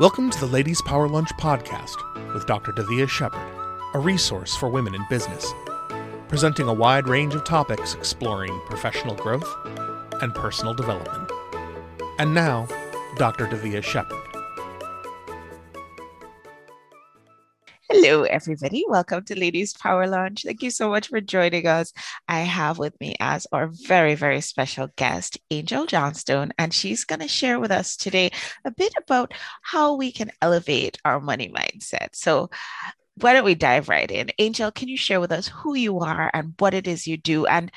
Welcome 0.00 0.30
to 0.30 0.38
the 0.38 0.46
Ladies 0.46 0.80
Power 0.82 1.08
Lunch 1.08 1.30
podcast 1.40 1.96
with 2.32 2.46
Dr. 2.46 2.70
Davia 2.70 3.08
Shepard, 3.08 3.42
a 3.94 3.98
resource 3.98 4.54
for 4.54 4.68
women 4.68 4.94
in 4.94 5.04
business, 5.10 5.52
presenting 6.28 6.68
a 6.68 6.72
wide 6.72 7.08
range 7.08 7.34
of 7.34 7.42
topics 7.42 7.94
exploring 7.94 8.56
professional 8.66 9.16
growth 9.16 9.52
and 10.22 10.32
personal 10.36 10.72
development. 10.72 11.28
And 12.20 12.32
now, 12.32 12.68
Dr. 13.16 13.48
Davia 13.48 13.82
Shepard. 13.82 14.17
Everybody. 18.38 18.84
Welcome 18.86 19.24
to 19.24 19.36
Ladies 19.36 19.72
Power 19.72 20.06
Lunch. 20.06 20.44
Thank 20.44 20.62
you 20.62 20.70
so 20.70 20.88
much 20.88 21.08
for 21.08 21.20
joining 21.20 21.66
us. 21.66 21.92
I 22.28 22.42
have 22.42 22.78
with 22.78 22.94
me 23.00 23.16
as 23.18 23.48
our 23.50 23.66
very, 23.66 24.14
very 24.14 24.40
special 24.42 24.86
guest, 24.94 25.40
Angel 25.50 25.86
Johnstone, 25.86 26.52
and 26.56 26.72
she's 26.72 27.04
going 27.04 27.18
to 27.18 27.26
share 27.26 27.58
with 27.58 27.72
us 27.72 27.96
today 27.96 28.30
a 28.64 28.70
bit 28.70 28.92
about 28.96 29.34
how 29.62 29.96
we 29.96 30.12
can 30.12 30.30
elevate 30.40 31.00
our 31.04 31.18
money 31.18 31.48
mindset. 31.48 32.10
So, 32.12 32.48
why 33.16 33.32
don't 33.32 33.44
we 33.44 33.56
dive 33.56 33.88
right 33.88 34.08
in? 34.08 34.30
Angel, 34.38 34.70
can 34.70 34.86
you 34.86 34.96
share 34.96 35.18
with 35.18 35.32
us 35.32 35.48
who 35.48 35.74
you 35.74 35.98
are 35.98 36.30
and 36.32 36.54
what 36.60 36.74
it 36.74 36.86
is 36.86 37.08
you 37.08 37.16
do? 37.16 37.44
And 37.46 37.72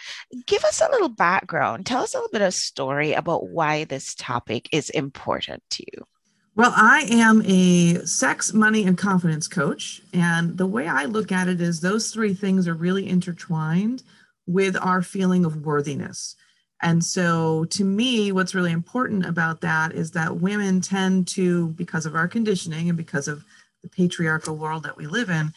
give 0.45 0.64
us 0.64 0.80
a 0.80 0.91
little 0.91 1.09
background. 1.09 1.88
Tell 1.88 2.03
us 2.03 2.14
a 2.14 2.17
little 2.17 2.30
bit 2.31 2.44
of 2.44 2.53
story 2.53 3.14
about 3.14 3.50
why 3.50 3.86
this 3.86 4.14
topic 4.14 4.70
is 4.72 4.91
important 4.91 5.64
to 5.72 5.84
you. 5.91 6.05
Well, 6.54 6.73
I 6.76 7.08
am 7.10 7.41
a 7.46 8.05
sex, 8.05 8.54
money, 8.54 8.84
and 8.84 8.98
confidence 8.98 9.48
coach. 9.48 10.02
And 10.14 10.58
the 10.58 10.66
way 10.68 10.88
I 10.88 11.05
look 11.05 11.32
at 11.32 11.48
it 11.48 11.62
is 11.62 11.80
those 11.80 12.12
three 12.12 12.34
things 12.34 12.68
are 12.68 12.73
really 12.73 13.08
intertwined 13.08 14.04
with 14.46 14.76
our 14.76 15.02
feeling 15.02 15.45
of 15.45 15.66
worthiness. 15.66 16.36
And 16.82 17.06
so, 17.06 17.66
to 17.66 17.86
me, 17.86 18.32
what's 18.32 18.56
really 18.56 18.72
important 18.72 19.26
about 19.26 19.62
that 19.62 19.94
is 19.94 20.12
that 20.12 20.38
women 20.42 20.82
tend 20.82 21.28
to, 21.30 21.68
because 21.70 22.06
of 22.06 22.16
our 22.16 22.28
conditioning 22.28 22.90
and 22.90 22.98
because 22.98 23.28
of 23.28 23.45
the 23.81 23.88
patriarchal 23.88 24.58
world 24.58 24.84
that 24.84 24.97
we 24.97 25.06
live 25.06 25.30
in, 25.30 25.53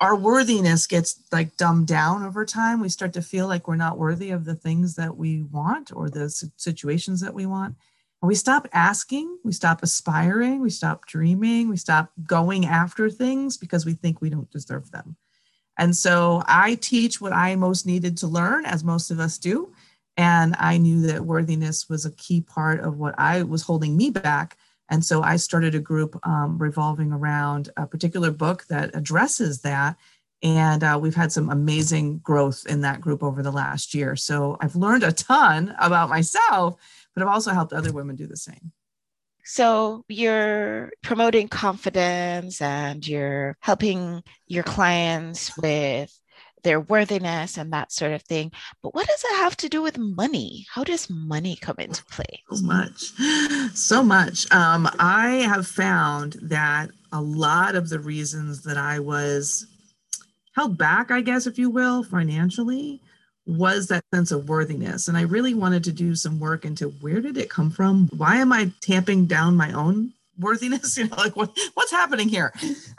our 0.00 0.16
worthiness 0.16 0.86
gets 0.86 1.22
like 1.32 1.56
dumbed 1.56 1.86
down 1.86 2.24
over 2.24 2.44
time. 2.44 2.80
We 2.80 2.88
start 2.90 3.12
to 3.14 3.22
feel 3.22 3.46
like 3.46 3.66
we're 3.66 3.76
not 3.76 3.98
worthy 3.98 4.30
of 4.30 4.44
the 4.44 4.56
things 4.56 4.96
that 4.96 5.16
we 5.16 5.42
want 5.42 5.90
or 5.94 6.10
the 6.10 6.28
situations 6.28 7.20
that 7.20 7.34
we 7.34 7.46
want 7.46 7.76
we 8.24 8.34
stop 8.34 8.68
asking, 8.72 9.38
we 9.44 9.52
stop 9.52 9.82
aspiring, 9.82 10.60
we 10.60 10.70
stop 10.70 11.06
dreaming, 11.06 11.68
we 11.68 11.76
stop 11.76 12.10
going 12.26 12.66
after 12.66 13.10
things 13.10 13.56
because 13.56 13.84
we 13.84 13.94
think 13.94 14.20
we 14.20 14.30
don't 14.30 14.50
deserve 14.50 14.90
them. 14.90 15.16
And 15.78 15.96
so 15.96 16.42
I 16.46 16.76
teach 16.76 17.20
what 17.20 17.32
I 17.32 17.56
most 17.56 17.86
needed 17.86 18.16
to 18.18 18.26
learn, 18.26 18.64
as 18.64 18.84
most 18.84 19.10
of 19.10 19.18
us 19.18 19.38
do. 19.38 19.72
And 20.16 20.54
I 20.58 20.78
knew 20.78 21.02
that 21.08 21.24
worthiness 21.24 21.88
was 21.88 22.06
a 22.06 22.12
key 22.12 22.40
part 22.40 22.80
of 22.80 22.98
what 22.98 23.14
I 23.18 23.42
was 23.42 23.62
holding 23.62 23.96
me 23.96 24.10
back. 24.10 24.56
And 24.88 25.04
so 25.04 25.22
I 25.22 25.36
started 25.36 25.74
a 25.74 25.80
group 25.80 26.18
um, 26.24 26.58
revolving 26.58 27.10
around 27.10 27.70
a 27.76 27.86
particular 27.86 28.30
book 28.30 28.66
that 28.68 28.94
addresses 28.94 29.62
that. 29.62 29.96
And 30.42 30.84
uh, 30.84 30.98
we've 31.00 31.14
had 31.14 31.32
some 31.32 31.50
amazing 31.50 32.18
growth 32.18 32.66
in 32.68 32.82
that 32.82 33.00
group 33.00 33.22
over 33.22 33.42
the 33.42 33.50
last 33.50 33.94
year. 33.94 34.14
So 34.14 34.56
I've 34.60 34.76
learned 34.76 35.02
a 35.02 35.10
ton 35.10 35.74
about 35.80 36.10
myself 36.10 36.76
but 37.14 37.22
I've 37.22 37.32
also 37.32 37.52
helped 37.52 37.72
other 37.72 37.92
women 37.92 38.16
do 38.16 38.26
the 38.26 38.36
same. 38.36 38.72
So 39.44 40.04
you're 40.08 40.90
promoting 41.02 41.48
confidence 41.48 42.62
and 42.62 43.06
you're 43.06 43.56
helping 43.60 44.22
your 44.46 44.62
clients 44.62 45.56
with 45.58 46.10
their 46.62 46.80
worthiness 46.80 47.58
and 47.58 47.72
that 47.72 47.92
sort 47.92 48.12
of 48.12 48.22
thing. 48.22 48.50
But 48.82 48.94
what 48.94 49.06
does 49.06 49.22
it 49.22 49.36
have 49.36 49.56
to 49.58 49.68
do 49.68 49.82
with 49.82 49.98
money? 49.98 50.66
How 50.72 50.82
does 50.82 51.10
money 51.10 51.56
come 51.60 51.76
into 51.78 52.04
play? 52.06 52.42
So 52.50 52.62
much, 52.62 53.02
so 53.74 54.02
much. 54.02 54.50
Um, 54.50 54.88
I 54.98 55.44
have 55.46 55.66
found 55.66 56.36
that 56.42 56.90
a 57.12 57.20
lot 57.20 57.74
of 57.74 57.90
the 57.90 58.00
reasons 58.00 58.62
that 58.62 58.78
I 58.78 58.98
was 58.98 59.66
held 60.56 60.78
back, 60.78 61.10
I 61.10 61.20
guess, 61.20 61.46
if 61.46 61.58
you 61.58 61.68
will, 61.68 62.02
financially, 62.02 63.02
was 63.46 63.88
that 63.88 64.04
sense 64.12 64.32
of 64.32 64.48
worthiness. 64.48 65.08
And 65.08 65.16
I 65.16 65.22
really 65.22 65.54
wanted 65.54 65.84
to 65.84 65.92
do 65.92 66.14
some 66.14 66.40
work 66.40 66.64
into 66.64 66.88
where 67.00 67.20
did 67.20 67.36
it 67.36 67.50
come 67.50 67.70
from? 67.70 68.08
Why 68.16 68.36
am 68.36 68.52
I 68.52 68.72
tamping 68.80 69.26
down 69.26 69.56
my 69.56 69.72
own 69.72 70.12
worthiness? 70.38 70.96
You 70.98 71.08
know, 71.08 71.16
like 71.16 71.36
what, 71.36 71.56
what's 71.74 71.90
happening 71.90 72.28
here? 72.28 72.52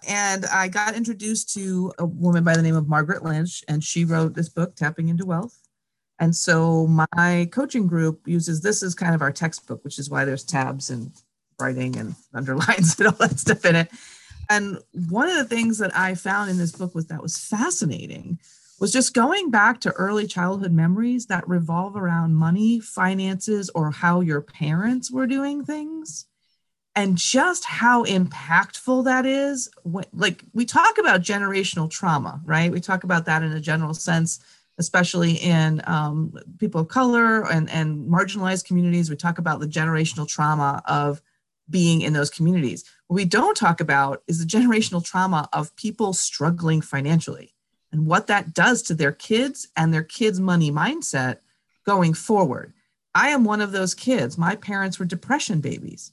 And 0.08 0.46
I 0.46 0.68
got 0.68 0.96
introduced 0.96 1.54
to 1.56 1.94
a 1.98 2.06
woman 2.06 2.44
by 2.44 2.56
the 2.56 2.62
name 2.62 2.76
of 2.76 2.88
Margaret 2.88 3.24
Lynch, 3.24 3.64
and 3.68 3.84
she 3.84 4.06
wrote 4.06 4.36
this 4.36 4.50
book, 4.50 4.76
Tapping 4.76 5.10
into 5.10 5.26
Wealth. 5.26 5.58
And 6.20 6.36
so 6.36 6.88
my 6.88 7.50
coaching 7.52 7.88
group 7.88 8.22
uses 8.26 8.62
this 8.62 8.84
as 8.84 8.96
kind 8.96 9.16
of 9.16 9.22
our 9.22 9.32
textbook, 9.32 9.84
which 9.84 10.00
is 10.00 10.10
why 10.10 10.26
there's 10.26 10.44
tabs 10.44 10.90
and 10.90 11.12
writing 11.60 11.98
and 11.98 12.16
underlines 12.34 12.96
and 13.00 13.08
all 13.08 13.16
that 13.16 13.40
stuff 13.40 13.66
in 13.66 13.76
it. 13.76 13.90
And 14.50 14.78
one 15.10 15.28
of 15.28 15.38
the 15.38 15.56
things 15.56 15.80
that 15.80 15.96
I 15.98 16.14
found 16.14 16.52
in 16.52 16.58
this 16.58 16.72
book 16.72 16.94
was 16.94 17.08
that 17.08 17.22
was 17.22 17.38
fascinating 17.38 18.40
was 18.80 18.92
just 18.92 19.14
going 19.14 19.52
back 19.52 19.80
to 19.82 19.92
early 19.92 20.28
childhood 20.28 20.72
memories 20.72 21.28
that 21.28 21.48
revolve 21.48 21.96
around 21.96 22.36
money, 22.36 22.80
finances, 22.80 23.70
or 23.74 23.92
how 23.92 24.22
your 24.22 24.42
parents 24.42 25.12
were 25.12 25.28
doing 25.28 25.64
things. 25.64 26.26
And 26.98 27.18
just 27.18 27.66
how 27.66 28.06
impactful 28.06 29.04
that 29.04 29.26
is. 29.26 29.70
Like 30.14 30.44
we 30.54 30.66
talk 30.66 30.98
about 30.98 31.22
generational 31.22 31.90
trauma, 31.90 32.42
right? 32.46 32.72
We 32.72 32.80
talk 32.80 33.04
about 33.04 33.26
that 33.26 33.44
in 33.44 33.52
a 33.52 33.60
general 33.60 33.94
sense, 33.94 34.40
especially 34.78 35.34
in 35.34 35.82
um, 35.88 36.34
people 36.58 36.82
of 36.82 36.88
color 36.88 37.50
and, 37.52 37.70
and 37.70 38.10
marginalized 38.10 38.66
communities. 38.66 39.10
We 39.10 39.18
talk 39.18 39.40
about 39.40 39.60
the 39.60 39.68
generational 39.68 40.26
trauma 40.26 40.82
of 40.86 41.22
being 41.70 42.02
in 42.02 42.14
those 42.14 42.30
communities. 42.30 42.86
What 43.08 43.16
we 43.16 43.26
don't 43.26 43.58
talk 43.58 43.82
about 43.82 44.24
is 44.28 44.40
the 44.40 44.46
generational 44.46 45.04
trauma 45.04 45.50
of 45.52 45.76
people 45.76 46.14
struggling 46.14 46.80
financially 46.80 47.55
and 47.96 48.06
what 48.06 48.28
that 48.28 48.54
does 48.54 48.82
to 48.82 48.94
their 48.94 49.14
kids 49.14 49.70
and 49.78 49.94
their 49.94 50.04
kids' 50.04 50.38
money 50.38 50.70
mindset 50.70 51.38
going 51.86 52.14
forward. 52.14 52.74
I 53.14 53.30
am 53.30 53.46
one 53.46 53.62
of 53.62 53.72
those 53.72 53.94
kids. 53.94 54.38
My 54.38 54.58
parents 54.58 55.00
were 55.00 55.06
depression 55.06 55.62
babies 55.62 56.12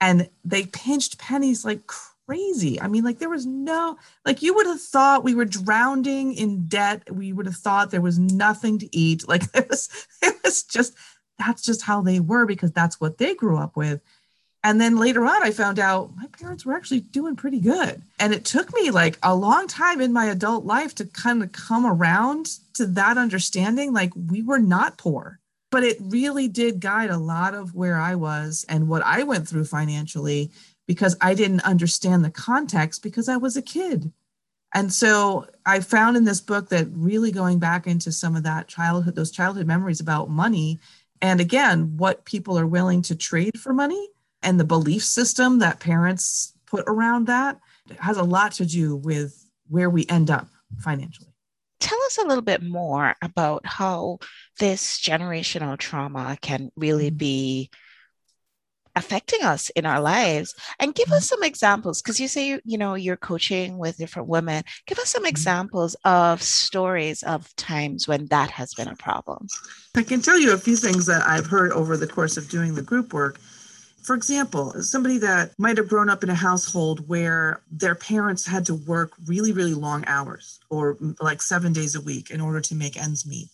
and 0.00 0.30
they 0.42 0.64
pinched 0.64 1.18
pennies 1.18 1.66
like 1.66 1.86
crazy. 1.86 2.80
I 2.80 2.88
mean, 2.88 3.04
like 3.04 3.18
there 3.18 3.28
was 3.28 3.44
no, 3.44 3.98
like 4.24 4.40
you 4.40 4.54
would 4.54 4.66
have 4.66 4.80
thought 4.80 5.22
we 5.22 5.34
were 5.34 5.44
drowning 5.44 6.32
in 6.32 6.66
debt. 6.66 7.14
We 7.14 7.34
would 7.34 7.44
have 7.44 7.56
thought 7.56 7.90
there 7.90 8.00
was 8.00 8.18
nothing 8.18 8.78
to 8.78 8.96
eat. 8.96 9.28
Like 9.28 9.42
it 9.54 9.68
was, 9.68 9.90
it 10.22 10.34
was 10.42 10.62
just, 10.62 10.94
that's 11.38 11.60
just 11.60 11.82
how 11.82 12.00
they 12.00 12.20
were 12.20 12.46
because 12.46 12.72
that's 12.72 12.98
what 12.98 13.18
they 13.18 13.34
grew 13.34 13.58
up 13.58 13.76
with. 13.76 14.00
And 14.64 14.80
then 14.80 14.96
later 14.96 15.24
on, 15.24 15.42
I 15.42 15.52
found 15.52 15.78
out 15.78 16.16
my 16.16 16.26
parents 16.26 16.66
were 16.66 16.74
actually 16.74 17.00
doing 17.00 17.36
pretty 17.36 17.60
good. 17.60 18.02
And 18.18 18.34
it 18.34 18.44
took 18.44 18.74
me 18.74 18.90
like 18.90 19.16
a 19.22 19.34
long 19.34 19.68
time 19.68 20.00
in 20.00 20.12
my 20.12 20.26
adult 20.26 20.64
life 20.64 20.94
to 20.96 21.04
kind 21.04 21.42
of 21.42 21.52
come 21.52 21.86
around 21.86 22.46
to 22.74 22.86
that 22.86 23.18
understanding 23.18 23.92
like 23.92 24.12
we 24.14 24.42
were 24.42 24.58
not 24.58 24.98
poor. 24.98 25.38
But 25.70 25.84
it 25.84 25.98
really 26.00 26.48
did 26.48 26.80
guide 26.80 27.10
a 27.10 27.18
lot 27.18 27.54
of 27.54 27.74
where 27.74 27.98
I 27.98 28.14
was 28.14 28.64
and 28.68 28.88
what 28.88 29.02
I 29.02 29.22
went 29.22 29.46
through 29.46 29.66
financially 29.66 30.50
because 30.86 31.16
I 31.20 31.34
didn't 31.34 31.60
understand 31.60 32.24
the 32.24 32.30
context 32.30 33.02
because 33.02 33.28
I 33.28 33.36
was 33.36 33.56
a 33.56 33.62
kid. 33.62 34.10
And 34.74 34.92
so 34.92 35.46
I 35.64 35.80
found 35.80 36.16
in 36.16 36.24
this 36.24 36.40
book 36.40 36.70
that 36.70 36.88
really 36.92 37.30
going 37.30 37.58
back 37.58 37.86
into 37.86 38.10
some 38.10 38.34
of 38.34 38.42
that 38.42 38.68
childhood, 38.68 39.14
those 39.14 39.30
childhood 39.30 39.66
memories 39.66 40.00
about 40.00 40.30
money, 40.30 40.78
and 41.20 41.40
again, 41.40 41.96
what 41.96 42.24
people 42.24 42.58
are 42.58 42.66
willing 42.66 43.02
to 43.02 43.14
trade 43.14 43.58
for 43.58 43.72
money 43.72 44.08
and 44.42 44.58
the 44.58 44.64
belief 44.64 45.04
system 45.04 45.58
that 45.58 45.80
parents 45.80 46.54
put 46.66 46.84
around 46.86 47.26
that 47.26 47.58
has 47.98 48.16
a 48.16 48.22
lot 48.22 48.52
to 48.52 48.66
do 48.66 48.96
with 48.96 49.48
where 49.68 49.90
we 49.90 50.06
end 50.08 50.30
up 50.30 50.48
financially. 50.78 51.28
Tell 51.80 51.98
us 52.06 52.18
a 52.18 52.26
little 52.26 52.42
bit 52.42 52.62
more 52.62 53.14
about 53.22 53.64
how 53.64 54.18
this 54.58 54.98
generational 55.00 55.78
trauma 55.78 56.36
can 56.40 56.70
really 56.76 57.08
mm-hmm. 57.08 57.16
be 57.16 57.70
affecting 58.96 59.42
us 59.44 59.70
in 59.70 59.86
our 59.86 60.00
lives 60.00 60.54
and 60.80 60.94
give 60.94 61.10
us 61.12 61.26
mm-hmm. 61.26 61.36
some 61.36 61.42
examples 61.44 62.02
because 62.02 62.18
you 62.18 62.26
say 62.26 62.48
you, 62.48 62.60
you 62.64 62.76
know 62.76 62.94
you're 62.94 63.16
coaching 63.16 63.78
with 63.78 63.96
different 63.96 64.26
women 64.26 64.64
give 64.86 64.98
us 64.98 65.10
some 65.10 65.22
mm-hmm. 65.22 65.28
examples 65.28 65.94
of 66.04 66.42
stories 66.42 67.22
of 67.22 67.54
times 67.54 68.08
when 68.08 68.26
that 68.26 68.50
has 68.50 68.74
been 68.74 68.88
a 68.88 68.96
problem 68.96 69.46
i 69.94 70.02
can 70.02 70.20
tell 70.20 70.38
you 70.38 70.52
a 70.52 70.58
few 70.58 70.74
things 70.74 71.06
that 71.06 71.22
i've 71.26 71.46
heard 71.46 71.70
over 71.72 71.96
the 71.96 72.08
course 72.08 72.36
of 72.36 72.48
doing 72.48 72.74
the 72.74 72.82
group 72.82 73.12
work 73.12 73.38
for 74.08 74.14
example, 74.14 74.72
somebody 74.82 75.18
that 75.18 75.50
might 75.58 75.76
have 75.76 75.90
grown 75.90 76.08
up 76.08 76.22
in 76.24 76.30
a 76.30 76.34
household 76.34 77.06
where 77.10 77.60
their 77.70 77.94
parents 77.94 78.46
had 78.46 78.64
to 78.64 78.74
work 78.74 79.12
really, 79.26 79.52
really 79.52 79.74
long 79.74 80.02
hours 80.06 80.60
or 80.70 80.94
mm, 80.94 81.14
like 81.20 81.42
seven 81.42 81.74
days 81.74 81.94
a 81.94 82.00
week 82.00 82.30
in 82.30 82.40
order 82.40 82.58
to 82.58 82.74
make 82.74 82.96
ends 82.96 83.26
meet. 83.26 83.50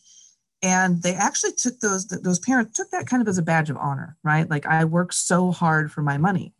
And 0.63 1.03
they 1.03 1.13
actually 1.17 1.55
took 1.55 1.81
those, 1.81 2.07
those 2.07 2.39
parents 2.39 2.77
took 2.77 2.89
that 2.93 3.09
kind 3.09 3.21
of 3.21 3.27
as 3.27 3.37
a 3.37 3.43
badge 3.43 3.69
of 3.69 3.77
honor, 3.79 4.17
right? 4.23 4.49
Like 4.49 4.65
I 4.65 4.85
work 4.85 5.13
so 5.13 5.51
hard 5.51 5.91
for 5.91 6.03
my 6.03 6.19
money. 6.19 6.53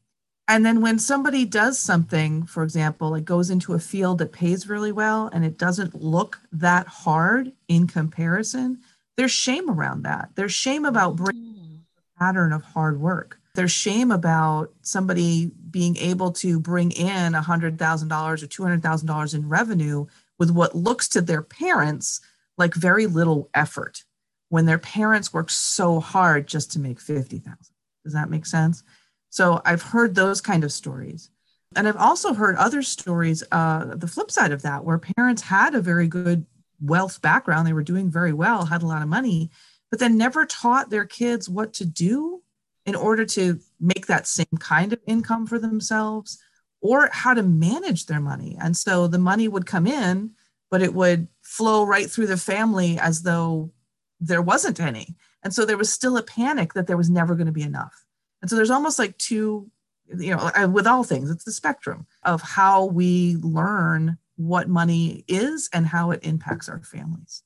And 0.49 0.67
then 0.67 0.81
when 0.81 0.99
somebody 0.99 1.45
does 1.45 1.79
something, 1.79 2.47
for 2.47 2.65
example, 2.65 3.15
it 3.15 3.25
goes 3.25 3.49
into 3.49 3.75
a 3.75 3.79
field 3.79 4.19
that 4.19 4.33
pays 4.33 4.69
really 4.69 4.91
well 4.91 5.31
and 5.33 5.45
it 5.45 5.57
doesn't 5.57 6.03
look 6.03 6.41
that 6.51 6.89
hard 6.89 7.53
in 7.69 7.87
comparison, 7.87 8.81
there's 9.17 9.31
shame 9.31 9.71
around 9.71 10.03
that. 10.03 10.31
There's 10.35 10.53
shame 10.53 10.85
about 10.85 11.15
breaking 11.15 11.43
mm. 11.43 11.79
a 11.79 12.19
pattern 12.19 12.53
of 12.53 12.65
hard 12.65 13.01
work 13.01 13.39
there's 13.55 13.71
shame 13.71 14.11
about 14.11 14.73
somebody 14.83 15.51
being 15.71 15.97
able 15.97 16.33
to 16.33 16.59
bring 16.59 16.91
in 16.91 17.33
$100,000 17.33 17.79
or 17.79 18.37
$200,000 18.37 19.35
in 19.35 19.49
revenue 19.49 20.07
with 20.39 20.51
what 20.51 20.75
looks 20.75 21.09
to 21.09 21.21
their 21.21 21.43
parents 21.43 22.21
like 22.59 22.75
very 22.75 23.07
little 23.07 23.51
effort 23.55 24.05
when 24.49 24.67
their 24.67 24.79
parents 24.79 25.33
work 25.33 25.51
so 25.51 26.01
hard 26.01 26.47
just 26.47 26.73
to 26.73 26.79
make 26.79 27.01
50,000. 27.01 27.57
Does 28.05 28.13
that 28.13 28.31
make 28.31 28.47
sense? 28.47 28.83
So 29.31 29.61
I've 29.65 29.83
heard 29.83 30.15
those 30.15 30.41
kind 30.41 30.63
of 30.63 30.73
stories. 30.73 31.31
And 31.77 31.89
I've 31.89 31.97
also 31.97 32.35
heard 32.35 32.55
other 32.57 32.83
stories, 32.83 33.43
uh, 33.51 33.97
the 33.97 34.07
flip 34.07 34.31
side 34.31 34.53
of 34.53 34.63
that, 34.63 34.85
where 34.85 34.99
parents 34.99 35.43
had 35.43 35.75
a 35.75 35.81
very 35.81 36.07
good 36.07 36.47
wealth 36.81 37.21
background. 37.21 37.67
They 37.67 37.73
were 37.73 37.83
doing 37.83 38.11
very 38.11 38.33
well, 38.33 38.67
had 38.67 38.83
a 38.83 38.87
lot 38.87 39.03
of 39.03 39.09
money, 39.09 39.51
but 39.91 39.99
then 39.99 40.17
never 40.17 40.47
taught 40.47 40.91
their 40.91 41.05
kids 41.05 41.49
what 41.49 41.73
to 41.75 41.85
do 41.85 42.44
in 42.87 42.95
order 42.95 43.25
to 43.25 43.59
make 43.81 44.07
that 44.07 44.27
same 44.27 44.59
kind 44.59 44.93
of 44.93 45.01
income 45.07 45.47
for 45.47 45.59
themselves 45.59 46.39
or 46.81 47.09
how 47.13 47.33
to 47.33 47.43
manage 47.43 48.07
their 48.07 48.21
money. 48.21 48.57
And 48.61 48.77
so 48.77 49.07
the 49.07 49.19
money 49.19 49.49
would 49.49 49.65
come 49.67 49.87
in, 49.87 50.33
but 50.71 50.83
it 50.83 50.95
would 50.95 51.29
flow 51.43 51.85
right 51.85 52.11
through 52.11 52.27
the 52.27 52.37
family 52.37 52.99
as 52.99 53.23
though 53.23 53.73
there 54.21 54.43
wasn't 54.43 54.81
any. 54.81 55.17
And 55.43 55.55
so 55.55 55.65
there 55.65 55.79
was 55.79 55.93
still 55.93 56.17
a 56.17 56.23
panic 56.23 56.75
that 56.75 56.87
there 56.87 56.97
was 56.97 57.09
never 57.09 57.35
going 57.35 57.47
to 57.47 57.53
be 57.53 57.63
enough. 57.63 58.05
And 58.43 58.51
so 58.51 58.57
there's 58.57 58.71
almost 58.71 58.99
like 58.99 59.17
two, 59.17 59.71
you 60.19 60.37
know, 60.37 60.69
with 60.69 60.87
all 60.87 61.05
things, 61.05 61.31
it's 61.31 61.45
the 61.45 61.53
spectrum 61.53 62.07
of 62.23 62.43
how 62.43 62.85
we 62.85 63.37
learn 63.37 64.19
what 64.37 64.69
money 64.69 65.25
is 65.29 65.71
and 65.73 65.87
how 65.87 66.11
it 66.11 66.21
impacts 66.23 66.69
our 66.69 66.83
families. 66.83 67.44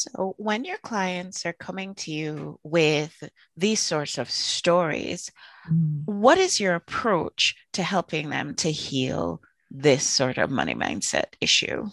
So, 0.00 0.34
when 0.38 0.64
your 0.64 0.78
clients 0.78 1.44
are 1.44 1.52
coming 1.52 1.94
to 1.96 2.10
you 2.10 2.58
with 2.62 3.22
these 3.56 3.80
sorts 3.80 4.16
of 4.16 4.30
stories, 4.30 5.30
mm. 5.70 6.02
what 6.06 6.38
is 6.38 6.58
your 6.58 6.74
approach 6.74 7.54
to 7.74 7.82
helping 7.82 8.30
them 8.30 8.54
to 8.56 8.70
heal 8.70 9.42
this 9.70 10.06
sort 10.06 10.38
of 10.38 10.50
money 10.50 10.74
mindset 10.74 11.34
issue? 11.40 11.88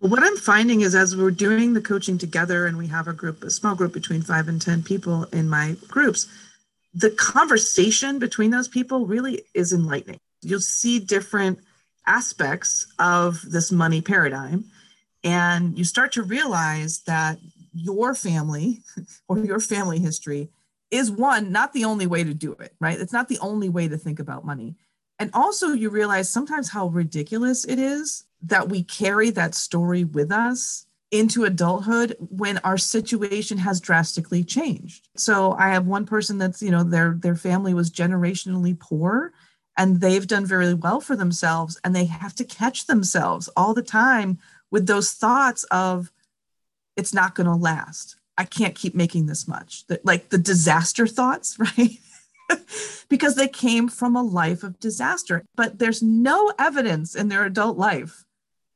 Well, 0.00 0.10
what 0.10 0.22
I'm 0.22 0.36
finding 0.38 0.80
is 0.80 0.94
as 0.94 1.14
we're 1.14 1.30
doing 1.30 1.74
the 1.74 1.82
coaching 1.82 2.16
together 2.16 2.66
and 2.66 2.78
we 2.78 2.86
have 2.86 3.08
a 3.08 3.12
group, 3.12 3.44
a 3.44 3.50
small 3.50 3.74
group 3.74 3.92
between 3.92 4.22
five 4.22 4.48
and 4.48 4.60
10 4.60 4.82
people 4.82 5.24
in 5.24 5.48
my 5.48 5.76
groups, 5.88 6.26
the 6.94 7.10
conversation 7.10 8.18
between 8.18 8.52
those 8.52 8.68
people 8.68 9.06
really 9.06 9.42
is 9.52 9.72
enlightening. 9.72 10.20
You'll 10.40 10.60
see 10.60 10.98
different 10.98 11.58
aspects 12.06 12.86
of 12.98 13.42
this 13.50 13.70
money 13.70 14.00
paradigm 14.00 14.64
and 15.24 15.76
you 15.76 15.84
start 15.84 16.12
to 16.12 16.22
realize 16.22 17.00
that 17.00 17.38
your 17.72 18.14
family 18.14 18.82
or 19.28 19.38
your 19.38 19.58
family 19.58 19.98
history 19.98 20.50
is 20.90 21.10
one, 21.10 21.50
not 21.50 21.72
the 21.72 21.84
only 21.84 22.06
way 22.06 22.22
to 22.22 22.34
do 22.34 22.52
it, 22.52 22.74
right? 22.80 23.00
It's 23.00 23.12
not 23.12 23.28
the 23.28 23.38
only 23.40 23.68
way 23.68 23.88
to 23.88 23.96
think 23.96 24.20
about 24.20 24.44
money. 24.44 24.76
And 25.18 25.30
also, 25.32 25.68
you 25.68 25.90
realize 25.90 26.28
sometimes 26.28 26.70
how 26.70 26.88
ridiculous 26.88 27.64
it 27.64 27.78
is 27.78 28.24
that 28.42 28.68
we 28.68 28.84
carry 28.84 29.30
that 29.30 29.54
story 29.54 30.04
with 30.04 30.30
us 30.30 30.86
into 31.10 31.44
adulthood 31.44 32.16
when 32.18 32.58
our 32.58 32.76
situation 32.76 33.56
has 33.58 33.80
drastically 33.80 34.42
changed. 34.42 35.08
So 35.16 35.52
I 35.52 35.68
have 35.68 35.86
one 35.86 36.04
person 36.06 36.38
that's, 36.38 36.60
you 36.60 36.70
know, 36.70 36.82
their 36.82 37.16
their 37.20 37.36
family 37.36 37.72
was 37.72 37.90
generationally 37.90 38.78
poor 38.78 39.32
and 39.76 40.00
they've 40.00 40.26
done 40.26 40.46
very 40.46 40.74
well 40.74 41.00
for 41.00 41.16
themselves 41.16 41.80
and 41.84 41.94
they 41.94 42.04
have 42.06 42.34
to 42.36 42.44
catch 42.44 42.86
themselves 42.86 43.48
all 43.56 43.74
the 43.74 43.82
time 43.82 44.38
with 44.74 44.88
those 44.88 45.12
thoughts 45.12 45.62
of 45.70 46.10
it's 46.96 47.14
not 47.14 47.36
going 47.36 47.46
to 47.46 47.54
last. 47.54 48.16
I 48.36 48.42
can't 48.42 48.74
keep 48.74 48.92
making 48.92 49.26
this 49.26 49.46
much. 49.46 49.84
Like 50.02 50.30
the 50.30 50.36
disaster 50.36 51.06
thoughts, 51.06 51.56
right? 51.78 52.00
because 53.08 53.36
they 53.36 53.46
came 53.46 53.88
from 53.88 54.16
a 54.16 54.22
life 54.22 54.64
of 54.64 54.80
disaster. 54.80 55.44
But 55.54 55.78
there's 55.78 56.02
no 56.02 56.52
evidence 56.58 57.14
in 57.14 57.28
their 57.28 57.44
adult 57.44 57.78
life 57.78 58.24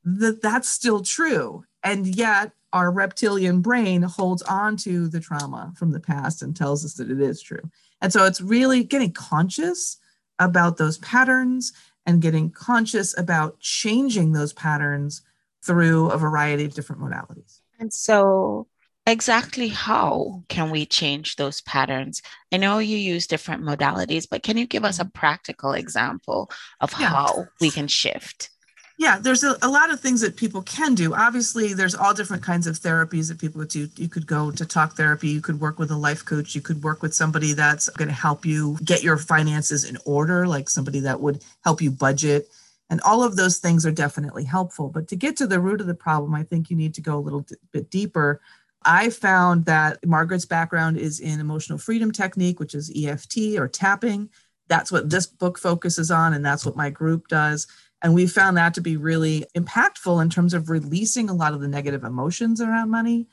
that 0.05 0.41
that's 0.41 0.69
still 0.69 1.03
true. 1.03 1.65
And 1.83 2.07
yet 2.07 2.53
our 2.73 2.93
reptilian 2.93 3.61
brain 3.61 4.03
holds 4.03 4.43
on 4.43 4.77
to 4.77 5.09
the 5.09 5.19
trauma 5.19 5.73
from 5.77 5.91
the 5.91 5.99
past 5.99 6.43
and 6.43 6.55
tells 6.55 6.85
us 6.85 6.95
that 6.95 7.11
it 7.11 7.21
is 7.21 7.43
true. 7.43 7.71
And 8.01 8.13
so 8.13 8.25
it's 8.25 8.41
really 8.41 8.85
getting 8.85 9.11
conscious 9.11 9.97
about 10.39 10.77
those 10.77 10.99
patterns 10.99 11.73
and 12.07 12.23
getting 12.23 12.51
conscious 12.51 13.19
about 13.19 13.59
changing 13.59 14.31
those 14.31 14.53
patterns 14.53 15.23
through 15.69 16.11
a 16.11 16.17
variety 16.17 16.65
of 16.65 16.73
different 16.73 17.03
modalities. 17.03 17.61
And 17.79 17.93
so, 17.93 18.67
exactly 19.07 19.69
how 19.69 20.43
can 20.49 20.71
we 20.71 20.87
change 20.87 21.37
those 21.37 21.61
patterns? 21.61 22.23
I 22.51 22.57
know 22.57 22.79
you 22.79 22.97
use 22.97 23.27
different 23.27 23.63
modalities, 23.63 24.27
but 24.29 24.43
can 24.43 24.57
you 24.57 24.67
give 24.67 24.85
us 24.85 24.99
a 24.99 25.03
mm-hmm. 25.03 25.11
practical 25.11 25.73
example 25.75 26.51
of 26.81 26.93
yeah. 26.99 27.09
how 27.09 27.47
we 27.61 27.71
can 27.71 27.87
shift? 27.87 28.49
Yeah, 28.97 29.19
there's 29.21 29.45
a, 29.45 29.57
a, 29.63 29.69
lot 29.69 29.93
of 29.93 30.01
things 30.01 30.23
that 30.23 30.37
people 30.37 30.63
can 30.63 30.97
do. 30.97 31.15
Obviously, 31.15 31.73
there's 31.73 31.95
all 31.95 32.13
different 32.13 32.43
kinds 32.43 32.67
of 32.67 32.81
therapies 32.81 33.29
that 33.29 33.39
people 33.39 33.61
would 33.61 33.69
do. 33.69 33.89
You 33.95 34.09
could 34.09 34.27
go 34.27 34.51
to 34.51 34.67
talk 34.67 34.97
therapy, 34.97 35.29
you 35.29 35.41
could 35.41 35.61
work 35.61 35.79
with 35.79 35.93
a 35.93 35.97
life 35.97 36.25
coach, 36.25 36.57
you 36.57 36.61
could 36.61 36.83
work 36.83 37.01
with 37.01 37.15
somebody 37.15 37.53
that's 37.53 37.89
going 37.91 38.09
to 38.09 38.15
help 38.15 38.45
you 38.45 38.77
get 38.85 39.05
your 39.05 39.17
finances 39.17 39.85
in 39.85 39.99
order, 40.05 40.49
like 40.49 40.69
somebody 40.69 40.99
that 41.01 41.21
would 41.21 41.45
help 41.63 41.81
you 41.81 41.93
budget 41.93 42.49
and 42.91 43.01
all 43.03 43.23
of 43.23 43.37
those 43.37 43.59
things 43.59 43.85
are 43.85 43.93
definitely 43.93 44.45
helpful. 44.45 44.89
But 44.89 45.09
to 45.09 45.17
get 45.17 45.37
to 45.39 45.47
the 45.47 45.61
root 45.61 45.81
of 45.81 45.87
the 45.87 45.95
problem, 45.95 46.35
I 46.35 46.43
think 46.43 46.71
you 46.71 46.77
need 46.77 46.95
to 46.95 47.01
go 47.01 47.19
a 47.19 47.21
little 47.21 47.45
bit 47.73 47.91
deeper. 47.91 48.41
I 48.85 49.11
found 49.11 49.67
that 49.67 50.05
Margaret's 50.07 50.47
background 50.47 50.97
is 50.97 51.21
in 51.21 51.41
emotional 51.41 51.79
freedom 51.79 52.13
technique, 52.13 52.61
which 52.61 52.75
is 52.75 52.93
EFT 52.95 53.59
or 53.59 53.69
tapping. 53.69 54.31
That's 54.69 54.93
what 54.93 55.11
this 55.11 55.27
book 55.27 55.59
focuses 55.59 56.11
on, 56.11 56.33
and 56.33 56.45
that's 56.45 56.65
what 56.65 56.77
my 56.77 56.91
group 56.91 57.29
does. 57.29 57.67
And 58.03 58.15
we 58.15 58.27
found 58.27 58.57
that 58.57 58.75
to 58.75 58.81
be 58.81 58.97
really 58.97 59.45
impactful 59.57 60.23
in 60.23 60.31
terms 60.31 60.55
of 60.55 60.71
releasing 60.71 61.29
a 61.29 61.35
lot 61.35 61.53
of 61.53 61.61
the 61.61 61.69
negative 61.69 62.05
emotions 62.05 62.61
around 62.61 62.91
money. 62.91 63.27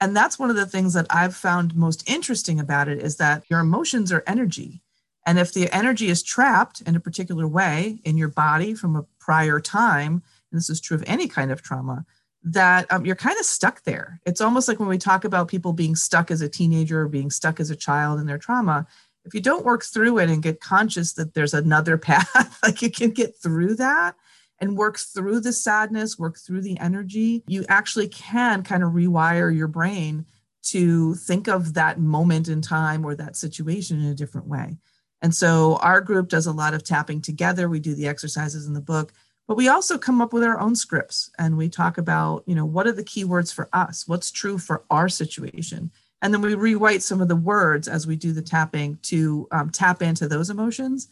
And 0.00 0.16
that's 0.16 0.38
one 0.38 0.50
of 0.50 0.56
the 0.56 0.66
things 0.66 0.94
that 0.94 1.06
I've 1.10 1.36
found 1.36 1.74
most 1.74 2.08
interesting 2.08 2.60
about 2.60 2.88
it 2.88 3.00
is 3.00 3.16
that 3.16 3.44
your 3.48 3.60
emotions 3.60 4.12
are 4.12 4.24
energy. 4.26 4.82
And 5.28 5.38
if 5.38 5.52
the 5.52 5.70
energy 5.76 6.08
is 6.08 6.22
trapped 6.22 6.80
in 6.80 6.96
a 6.96 7.00
particular 7.00 7.46
way 7.46 8.00
in 8.02 8.16
your 8.16 8.30
body 8.30 8.72
from 8.72 8.96
a 8.96 9.04
prior 9.20 9.60
time, 9.60 10.22
and 10.50 10.58
this 10.58 10.70
is 10.70 10.80
true 10.80 10.96
of 10.96 11.04
any 11.06 11.28
kind 11.28 11.52
of 11.52 11.60
trauma, 11.60 12.06
that 12.44 12.90
um, 12.90 13.04
you're 13.04 13.14
kind 13.14 13.38
of 13.38 13.44
stuck 13.44 13.84
there. 13.84 14.22
It's 14.24 14.40
almost 14.40 14.68
like 14.68 14.80
when 14.80 14.88
we 14.88 14.96
talk 14.96 15.26
about 15.26 15.48
people 15.48 15.74
being 15.74 15.96
stuck 15.96 16.30
as 16.30 16.40
a 16.40 16.48
teenager 16.48 17.02
or 17.02 17.08
being 17.08 17.28
stuck 17.30 17.60
as 17.60 17.68
a 17.68 17.76
child 17.76 18.20
in 18.20 18.26
their 18.26 18.38
trauma. 18.38 18.86
If 19.26 19.34
you 19.34 19.42
don't 19.42 19.66
work 19.66 19.84
through 19.84 20.16
it 20.16 20.30
and 20.30 20.42
get 20.42 20.62
conscious 20.62 21.12
that 21.12 21.34
there's 21.34 21.52
another 21.52 21.98
path, 21.98 22.58
like 22.62 22.80
you 22.80 22.90
can 22.90 23.10
get 23.10 23.36
through 23.36 23.74
that 23.74 24.14
and 24.60 24.78
work 24.78 24.98
through 24.98 25.40
the 25.40 25.52
sadness, 25.52 26.18
work 26.18 26.38
through 26.38 26.62
the 26.62 26.78
energy, 26.78 27.44
you 27.46 27.66
actually 27.68 28.08
can 28.08 28.62
kind 28.62 28.82
of 28.82 28.92
rewire 28.92 29.54
your 29.54 29.68
brain 29.68 30.24
to 30.62 31.16
think 31.16 31.48
of 31.48 31.74
that 31.74 32.00
moment 32.00 32.48
in 32.48 32.62
time 32.62 33.04
or 33.04 33.14
that 33.14 33.36
situation 33.36 34.02
in 34.02 34.06
a 34.06 34.14
different 34.14 34.46
way. 34.46 34.78
And 35.22 35.34
so 35.34 35.76
our 35.76 36.00
group 36.00 36.28
does 36.28 36.46
a 36.46 36.52
lot 36.52 36.74
of 36.74 36.84
tapping 36.84 37.20
together. 37.20 37.68
We 37.68 37.80
do 37.80 37.94
the 37.94 38.08
exercises 38.08 38.66
in 38.66 38.74
the 38.74 38.80
book, 38.80 39.12
but 39.48 39.56
we 39.56 39.68
also 39.68 39.98
come 39.98 40.20
up 40.20 40.32
with 40.32 40.44
our 40.44 40.60
own 40.60 40.76
scripts 40.76 41.30
and 41.38 41.56
we 41.56 41.68
talk 41.68 41.98
about, 41.98 42.44
you 42.46 42.54
know, 42.54 42.66
what 42.66 42.86
are 42.86 42.92
the 42.92 43.02
keywords 43.02 43.52
for 43.52 43.68
us? 43.72 44.06
What's 44.06 44.30
true 44.30 44.58
for 44.58 44.84
our 44.90 45.08
situation? 45.08 45.90
And 46.20 46.34
then 46.34 46.42
we 46.42 46.54
rewrite 46.54 47.02
some 47.02 47.20
of 47.20 47.28
the 47.28 47.36
words 47.36 47.88
as 47.88 48.06
we 48.06 48.16
do 48.16 48.32
the 48.32 48.42
tapping 48.42 48.98
to 49.02 49.48
um, 49.50 49.70
tap 49.70 50.02
into 50.02 50.28
those 50.28 50.50
emotions. 50.50 51.08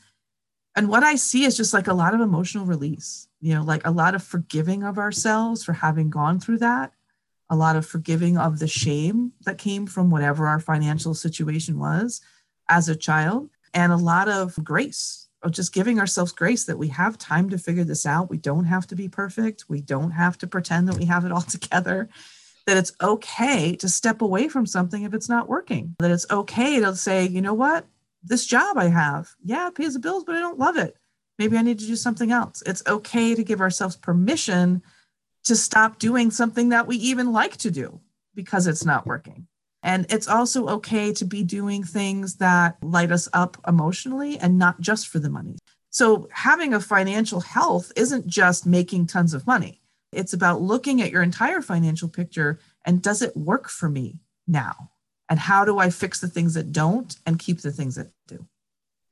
And 0.75 0.89
what 0.89 1.03
I 1.03 1.15
see 1.15 1.45
is 1.45 1.57
just 1.57 1.73
like 1.73 1.87
a 1.87 1.95
lot 1.95 2.15
of 2.15 2.21
emotional 2.21 2.67
release, 2.67 3.29
you 3.41 3.55
know, 3.55 3.63
like 3.63 3.87
a 3.87 3.91
lot 3.91 4.15
of 4.15 4.23
forgiving 4.23 4.83
of 4.83 4.99
ourselves 4.99 5.65
for 5.65 5.73
having 5.73 6.11
gone 6.11 6.39
through 6.39 6.59
that, 6.59 6.93
a 7.49 7.57
lot 7.57 7.77
of 7.77 7.87
forgiving 7.87 8.37
of 8.37 8.59
the 8.59 8.69
shame 8.69 9.33
that 9.45 9.59
came 9.59 9.87
from 9.87 10.11
whatever 10.11 10.47
our 10.47 10.61
financial 10.61 11.15
situation 11.15 11.79
was 11.79 12.21
as 12.69 12.89
a 12.89 12.97
child 12.97 13.49
and 13.77 13.93
a 13.93 13.97
lot 13.97 14.29
of 14.29 14.57
grace 14.65 15.29
of 15.43 15.53
just 15.53 15.75
giving 15.75 16.01
ourselves 16.01 16.33
grace 16.33 16.65
that 16.65 16.79
we 16.79 16.89
have 16.89 17.19
time 17.19 17.51
to 17.51 17.59
figure 17.59 17.85
this 17.85 18.07
out. 18.07 18.31
We 18.31 18.39
don't 18.39 18.65
have 18.65 18.87
to 18.89 18.97
be 18.97 19.07
perfect. 19.07 19.67
We 19.69 19.83
don't 19.83 20.13
have 20.13 20.39
to 20.39 20.47
pretend 20.47 20.89
that 20.89 20.97
we 20.97 21.05
have 21.05 21.27
it 21.27 21.31
all 21.31 21.43
together. 21.43 22.09
That 22.67 22.79
it's 22.79 22.93
okay 23.01 23.77
to 23.77 23.89
step 23.89 24.23
away 24.23 24.49
from 24.49 24.67
something 24.67 25.03
if 25.03 25.15
it's 25.15 25.29
not 25.29 25.49
working. 25.49 25.95
That 26.01 26.11
it's 26.11 26.29
okay 26.31 26.81
to 26.81 26.97
say, 26.97 27.27
you 27.27 27.43
know 27.43 27.55
what, 27.55 27.87
this 28.25 28.47
job 28.47 28.79
I 28.79 28.87
have, 28.87 29.29
yeah, 29.45 29.69
it 29.69 29.77
pays 29.77 29.93
the 29.93 30.01
bills, 30.01 30.25
but 30.25 30.35
I 30.35 30.41
don't 30.41 30.59
love 30.59 30.77
it. 30.79 30.97
Maybe 31.39 31.59
I 31.59 31.63
need 31.63 31.79
to 31.79 31.87
do 31.87 31.97
something 31.97 32.33
else. 32.33 32.63
It's 32.65 32.83
okay 32.87 33.35
to 33.35 33.45
give 33.45 33.61
ourselves 33.61 33.95
permission 33.95 34.83
to 35.45 35.55
stop 35.55 35.99
doing 35.99 36.31
something 36.31 36.71
that 36.71 36.87
we 36.87 36.97
even 36.97 37.31
like 37.31 37.59
to 37.59 37.71
do 37.71 38.01
because 38.35 38.67
it's 38.67 38.87
not 38.87 39.07
working. 39.07 39.47
And 39.87 40.05
it's 40.11 40.27
also 40.27 40.67
okay 40.67 41.13
to 41.13 41.25
be 41.25 41.45
doing 41.45 41.85
things 41.85 42.35
that 42.39 42.77
light 42.83 43.13
us 43.13 43.29
up 43.33 43.57
emotionally 43.69 44.37
and 44.37 44.59
not 44.59 44.81
just 44.81 45.07
for 45.07 45.21
the 45.21 45.31
money. 45.31 45.59
So, 45.91 46.29
having 46.33 46.75
a 46.75 46.81
financial 46.81 47.41
health 47.41 47.93
isn't 47.95 48.27
just 48.27 48.67
making 48.67 49.07
tons 49.07 49.33
of 49.33 49.47
money. 49.47 49.81
It's 50.13 50.33
about 50.33 50.61
looking 50.61 51.01
at 51.01 51.13
your 51.13 51.23
entire 51.23 51.63
financial 51.63 52.09
picture 52.09 52.59
and 52.85 53.01
does 53.01 53.23
it 53.23 53.37
work 53.37 53.69
for 53.69 53.89
me 53.89 54.19
now? 54.49 54.91
And 55.29 55.39
how 55.39 55.65
do 55.65 55.79
I 55.79 55.91
fix 55.91 56.21
the 56.21 56.29
things 56.29 56.55
that 56.55 56.73
don't 56.73 57.17
and 57.25 57.39
keep 57.39 57.61
the 57.61 57.71
things 57.71 57.95
that 57.95 58.11
do? 58.27 58.45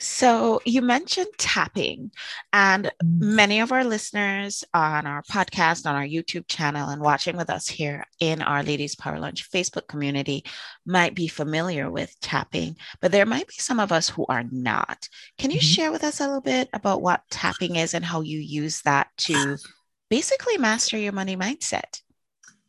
So, 0.04 0.60
you 0.66 0.82
mentioned 0.82 1.28
tapping, 1.38 2.10
and 2.52 2.92
Mm. 3.02 3.20
many 3.20 3.60
of 3.60 3.72
our 3.72 3.84
listeners 3.84 4.62
on 4.74 5.06
our 5.06 5.22
podcast, 5.22 5.86
on 5.86 5.96
our 5.96 6.04
YouTube 6.04 6.44
channel, 6.46 6.90
and 6.90 7.00
watching 7.00 7.38
with 7.38 7.48
us 7.48 7.66
here 7.66 8.04
in 8.20 8.42
our 8.42 8.62
Ladies 8.62 8.94
Power 8.94 9.18
Lunch 9.18 9.50
Facebook 9.50 9.88
community 9.88 10.44
might 10.84 11.14
be 11.14 11.26
familiar 11.26 11.90
with 11.90 12.14
tapping, 12.20 12.76
but 13.00 13.12
there 13.12 13.24
might 13.24 13.48
be 13.48 13.54
some 13.56 13.80
of 13.80 13.92
us 13.92 14.10
who 14.10 14.26
are 14.28 14.44
not. 14.52 15.08
Can 15.38 15.50
you 15.50 15.58
Mhm. 15.58 15.74
share 15.74 15.90
with 15.90 16.04
us 16.04 16.20
a 16.20 16.26
little 16.26 16.42
bit 16.42 16.68
about 16.74 17.00
what 17.00 17.22
tapping 17.30 17.76
is 17.76 17.94
and 17.94 18.04
how 18.04 18.20
you 18.20 18.38
use 18.38 18.82
that 18.82 19.08
to 19.16 19.56
basically 20.10 20.58
master 20.58 20.98
your 20.98 21.12
money 21.12 21.34
mindset? 21.34 22.02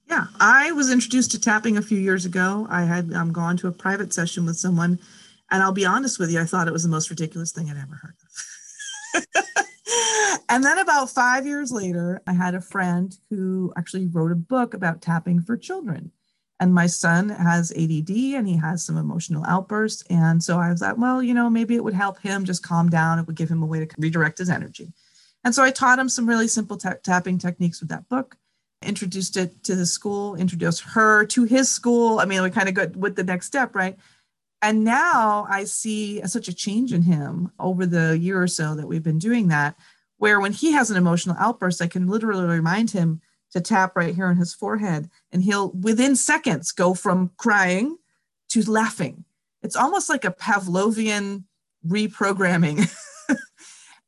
Yeah, 0.07 0.27
I 0.39 0.71
was 0.71 0.89
introduced 0.89 1.31
to 1.31 1.39
tapping 1.39 1.75
a 1.75 1.81
few 1.81 1.99
years 1.99 2.25
ago. 2.25 2.65
I 2.69 2.83
had 2.83 3.11
um, 3.11 3.33
gone 3.33 3.57
to 3.57 3.67
a 3.67 3.73
private 3.73 4.13
session 4.13 4.45
with 4.45 4.55
someone, 4.57 4.99
and 5.55 5.63
I'll 5.63 5.71
be 5.71 5.85
honest 5.85 6.19
with 6.19 6.29
you, 6.29 6.41
I 6.41 6.43
thought 6.43 6.67
it 6.67 6.73
was 6.73 6.83
the 6.83 6.89
most 6.89 7.09
ridiculous 7.09 7.53
thing 7.53 7.69
I'd 7.69 7.77
ever 7.77 7.95
heard 7.95 8.15
of. 9.15 9.65
and 10.49 10.65
then 10.65 10.79
about 10.79 11.09
five 11.09 11.45
years 11.45 11.71
later, 11.71 12.21
I 12.27 12.33
had 12.33 12.55
a 12.55 12.59
friend 12.59 13.17
who 13.29 13.71
actually 13.77 14.07
wrote 14.07 14.33
a 14.33 14.35
book 14.35 14.73
about 14.73 15.01
tapping 15.01 15.41
for 15.41 15.55
children. 15.55 16.11
And 16.59 16.73
my 16.73 16.87
son 16.87 17.29
has 17.29 17.71
ADD 17.71 18.09
and 18.09 18.45
he 18.45 18.57
has 18.57 18.85
some 18.85 18.97
emotional 18.97 19.45
outbursts. 19.45 20.03
And 20.09 20.43
so 20.43 20.59
I 20.59 20.71
was 20.71 20.81
like, 20.81 20.97
well, 20.97 21.23
you 21.23 21.33
know, 21.33 21.49
maybe 21.49 21.75
it 21.75 21.83
would 21.85 21.93
help 21.93 22.19
him 22.19 22.43
just 22.43 22.61
calm 22.61 22.89
down. 22.89 23.17
It 23.17 23.27
would 23.27 23.37
give 23.37 23.49
him 23.49 23.63
a 23.63 23.65
way 23.65 23.85
to 23.85 23.95
redirect 23.97 24.39
his 24.39 24.49
energy. 24.49 24.91
And 25.45 25.55
so 25.55 25.63
I 25.63 25.71
taught 25.71 25.99
him 25.99 26.09
some 26.09 26.27
really 26.27 26.49
simple 26.49 26.75
ta- 26.75 26.95
tapping 27.01 27.37
techniques 27.37 27.79
with 27.79 27.87
that 27.91 28.09
book 28.09 28.35
introduced 28.81 29.37
it 29.37 29.63
to 29.63 29.75
the 29.75 29.85
school, 29.85 30.35
introduced 30.35 30.81
her 30.81 31.25
to 31.25 31.43
his 31.43 31.69
school. 31.69 32.19
I 32.19 32.25
mean, 32.25 32.41
we 32.41 32.49
kind 32.49 32.69
of 32.69 32.75
got 32.75 32.95
with 32.95 33.15
the 33.15 33.23
next 33.23 33.47
step, 33.47 33.75
right? 33.75 33.97
And 34.65 34.83
now 34.83 35.45
I 35.47 35.65
see 35.65 36.25
such 36.25 36.47
a 36.47 36.53
change 36.53 36.91
in 36.91 37.03
him 37.03 37.51
over 37.59 37.85
the 37.85 38.17
year 38.17 38.41
or 38.41 38.47
so 38.47 38.73
that 38.73 38.87
we've 38.87 39.03
been 39.03 39.19
doing 39.19 39.49
that, 39.49 39.75
where 40.17 40.39
when 40.39 40.53
he 40.53 40.71
has 40.71 40.89
an 40.89 40.97
emotional 40.97 41.35
outburst, 41.39 41.83
I 41.83 41.87
can 41.87 42.07
literally 42.07 42.47
remind 42.47 42.89
him 42.89 43.21
to 43.51 43.61
tap 43.61 43.95
right 43.95 44.15
here 44.15 44.25
on 44.25 44.37
his 44.37 44.55
forehead, 44.55 45.11
and 45.31 45.43
he'll 45.43 45.69
within 45.69 46.15
seconds 46.15 46.71
go 46.71 46.95
from 46.95 47.29
crying 47.37 47.97
to 48.49 48.67
laughing. 48.67 49.25
It's 49.61 49.75
almost 49.75 50.09
like 50.09 50.25
a 50.25 50.31
Pavlovian 50.31 51.43
reprogramming. 51.87 52.91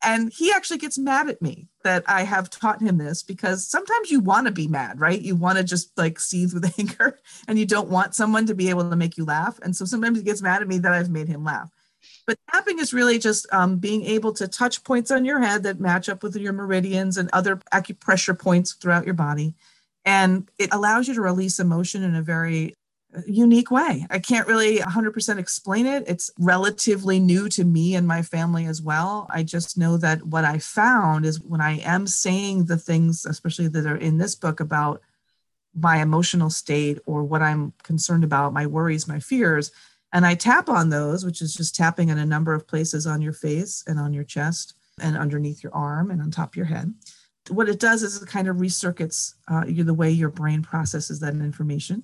and 0.04 0.32
he 0.32 0.52
actually 0.52 0.78
gets 0.78 0.98
mad 0.98 1.28
at 1.28 1.42
me 1.42 1.68
that 1.84 2.04
I 2.08 2.24
have 2.24 2.50
taught 2.50 2.82
him 2.82 2.98
this 2.98 3.24
because 3.24 3.66
sometimes 3.66 4.12
you 4.12 4.20
want 4.20 4.46
to 4.46 4.54
be 4.54 4.68
mad, 4.68 5.00
right? 5.00 5.20
You 5.20 5.36
want 5.36 5.58
to 5.58 5.64
just 5.64 5.98
like 5.98 6.20
seethe 6.20 6.54
with 6.54 6.72
anger 6.80 7.20
and 7.48 7.58
you 7.58 7.66
don't 7.66 7.90
want 7.90 8.14
someone 8.14 8.46
to 8.46 8.56
be 8.56 8.70
able 8.70 8.90
to 8.90 8.96
make 8.96 9.18
you 9.18 9.26
laugh. 9.26 9.60
And 9.64 9.76
so 9.76 9.86
sometimes 9.86 10.18
he 10.18 10.24
gets 10.24 10.42
mad 10.42 10.62
at 10.62 10.68
me 10.68 10.78
that 10.80 10.94
I've 10.94 11.10
made 11.10 11.28
him 11.28 11.44
laugh. 11.44 11.72
But 12.28 12.38
tapping 12.52 12.80
is 12.80 12.94
really 12.94 13.18
just 13.18 13.48
um, 13.52 13.78
being 13.78 14.04
able 14.04 14.34
to 14.34 14.48
touch 14.48 14.84
points 14.84 15.10
on 15.12 15.26
your 15.26 15.40
head 15.40 15.64
that 15.64 15.80
match 15.80 16.10
up 16.10 16.22
with 16.22 16.36
your 16.36 16.54
meridians 16.54 17.18
and 17.18 17.30
other 17.34 17.58
acupressure 17.74 18.38
points 18.38 18.74
throughout 18.74 19.06
your 19.06 19.16
body. 19.16 19.56
And 20.06 20.50
it 20.60 20.74
allows 20.74 21.08
you 21.08 21.16
to 21.16 21.22
release 21.22 21.60
emotion 21.60 22.04
in 22.04 22.16
a 22.16 22.22
very 22.22 22.76
unique 23.26 23.72
way. 23.72 24.06
I 24.10 24.20
can't 24.20 24.48
really 24.48 24.78
100% 24.78 25.38
explain 25.38 25.86
it. 25.86 26.04
It's 26.08 26.32
relatively 26.38 27.20
new 27.20 27.50
to 27.50 27.64
me 27.64 27.96
and 27.96 28.08
my 28.08 28.22
family 28.22 28.66
as 28.66 28.82
well. 28.82 29.28
I 29.30 29.44
just 29.44 29.78
know 29.78 29.98
that 29.98 30.24
what 30.26 30.46
I 30.46 30.60
found 30.60 31.26
is 31.26 31.42
when 31.42 31.62
I 31.62 31.80
am 31.80 32.08
saying 32.08 32.66
the 32.66 32.78
things, 32.78 33.26
especially 33.26 33.68
that 33.70 33.86
are 33.86 33.98
in 33.98 34.18
this 34.18 34.36
book 34.36 34.60
about 34.60 35.02
my 35.74 36.02
emotional 36.02 36.50
state 36.50 37.00
or 37.06 37.24
what 37.24 37.42
I'm 37.42 37.74
concerned 37.84 38.24
about, 38.24 38.54
my 38.54 38.66
worries, 38.66 39.08
my 39.08 39.20
fears, 39.20 39.72
and 40.14 40.26
I 40.26 40.36
tap 40.36 40.70
on 40.70 40.90
those, 40.90 41.26
which 41.26 41.42
is 41.42 41.54
just 41.54 41.76
tapping 41.76 42.10
in 42.10 42.18
a 42.18 42.26
number 42.26 42.54
of 42.54 42.68
places 42.68 43.06
on 43.06 43.22
your 43.22 43.34
face 43.34 43.84
and 43.88 44.00
on 44.00 44.14
your 44.14 44.24
chest 44.24 44.74
and 45.00 45.18
underneath 45.18 45.64
your 45.64 45.74
arm 45.76 46.12
and 46.12 46.22
on 46.22 46.32
top 46.32 46.50
of 46.50 46.56
your 46.56 46.66
head. 46.66 46.94
What 47.50 47.70
it 47.70 47.80
does 47.80 48.04
is 48.04 48.22
it 48.22 48.28
kind 48.28 48.48
of 48.48 48.58
recircuits 48.58 49.36
uh, 49.48 49.66
the 49.68 49.94
way 49.94 50.10
your 50.10 50.30
brain 50.30 50.64
processes 50.64 51.20
that 51.20 51.34
information 51.36 52.04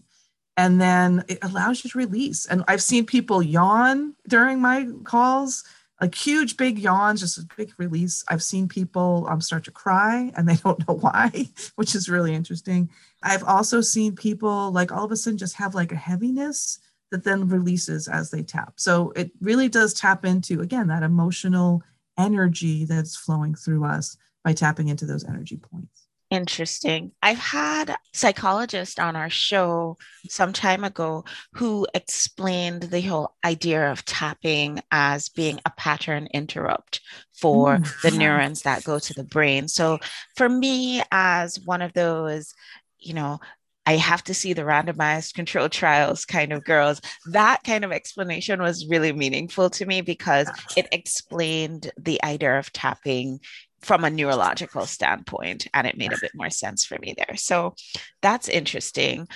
and 0.57 0.79
then 0.79 1.23
it 1.27 1.39
allows 1.41 1.83
you 1.83 1.89
to 1.89 1.97
release. 1.97 2.45
And 2.45 2.63
I've 2.67 2.81
seen 2.81 3.05
people 3.05 3.41
yawn 3.41 4.15
during 4.27 4.61
my 4.61 4.87
calls, 5.03 5.63
like 5.99 6.13
huge, 6.13 6.57
big 6.57 6.77
yawns, 6.79 7.21
just 7.21 7.37
a 7.37 7.47
big 7.57 7.73
release. 7.77 8.23
I've 8.27 8.43
seen 8.43 8.67
people 8.67 9.25
um, 9.29 9.41
start 9.41 9.63
to 9.65 9.71
cry 9.71 10.31
and 10.35 10.47
they 10.47 10.55
don't 10.63 10.87
know 10.87 10.95
why, 10.95 11.49
which 11.75 11.95
is 11.95 12.09
really 12.09 12.33
interesting. 12.33 12.89
I've 13.23 13.43
also 13.43 13.81
seen 13.81 14.15
people 14.15 14.71
like 14.71 14.91
all 14.91 15.05
of 15.05 15.11
a 15.11 15.15
sudden 15.15 15.37
just 15.37 15.55
have 15.55 15.75
like 15.75 15.91
a 15.91 15.97
heaviness 15.97 16.79
that 17.11 17.23
then 17.23 17.47
releases 17.47 18.07
as 18.07 18.31
they 18.31 18.41
tap. 18.41 18.73
So 18.77 19.11
it 19.15 19.31
really 19.39 19.69
does 19.69 19.93
tap 19.93 20.25
into, 20.25 20.61
again, 20.61 20.87
that 20.87 21.03
emotional 21.03 21.83
energy 22.17 22.85
that's 22.85 23.15
flowing 23.15 23.55
through 23.55 23.85
us 23.85 24.17
by 24.43 24.53
tapping 24.53 24.89
into 24.89 25.05
those 25.05 25.23
energy 25.23 25.57
points. 25.57 26.02
Interesting. 26.33 27.11
I've 27.21 27.37
had 27.37 27.91
a 27.91 27.97
psychologist 28.11 28.99
on 28.99 29.15
our 29.15 29.29
show 29.29 29.97
some 30.29 30.51
time 30.51 30.83
ago 30.83 31.25
who 31.53 31.85
explained 31.93 32.81
the 32.83 33.01
whole 33.01 33.35
idea 33.45 33.91
of 33.91 34.03
tapping 34.03 34.81
as 34.89 35.29
being 35.29 35.59
a 35.63 35.69
pattern 35.69 36.27
interrupt 36.33 37.01
for 37.39 37.75
Mm, 37.75 38.01
the 38.01 38.09
neurons 38.09 38.63
that 38.63 38.83
go 38.83 38.97
to 38.97 39.13
the 39.13 39.23
brain. 39.23 39.67
So 39.67 39.99
for 40.35 40.49
me, 40.49 41.03
as 41.11 41.59
one 41.65 41.83
of 41.83 41.93
those, 41.93 42.51
you 42.97 43.13
know, 43.13 43.39
I 43.85 43.97
have 43.97 44.23
to 44.23 44.33
see 44.33 44.53
the 44.53 44.63
randomized 44.63 45.35
control 45.35 45.69
trials 45.69 46.25
kind 46.25 46.51
of 46.51 46.63
girls. 46.63 46.99
That 47.27 47.63
kind 47.63 47.85
of 47.85 47.91
explanation 47.91 48.59
was 48.59 48.87
really 48.87 49.13
meaningful 49.13 49.69
to 49.71 49.85
me 49.85 50.01
because 50.01 50.49
it 50.75 50.87
explained 50.91 51.91
the 51.95 52.23
idea 52.23 52.57
of 52.57 52.73
tapping 52.73 53.39
from 53.83 54.03
a 54.03 54.09
neurological 54.09 54.85
standpoint 54.85 55.67
and 55.73 55.87
it 55.87 55.97
made 55.97 56.13
a 56.13 56.19
bit 56.19 56.31
more 56.35 56.49
sense 56.49 56.85
for 56.85 56.97
me 56.99 57.15
there. 57.17 57.35
So 57.35 57.75
that's 58.21 58.49
interesting. 58.49 59.27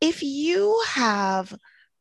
If 0.00 0.22
you 0.22 0.82
have 0.88 1.54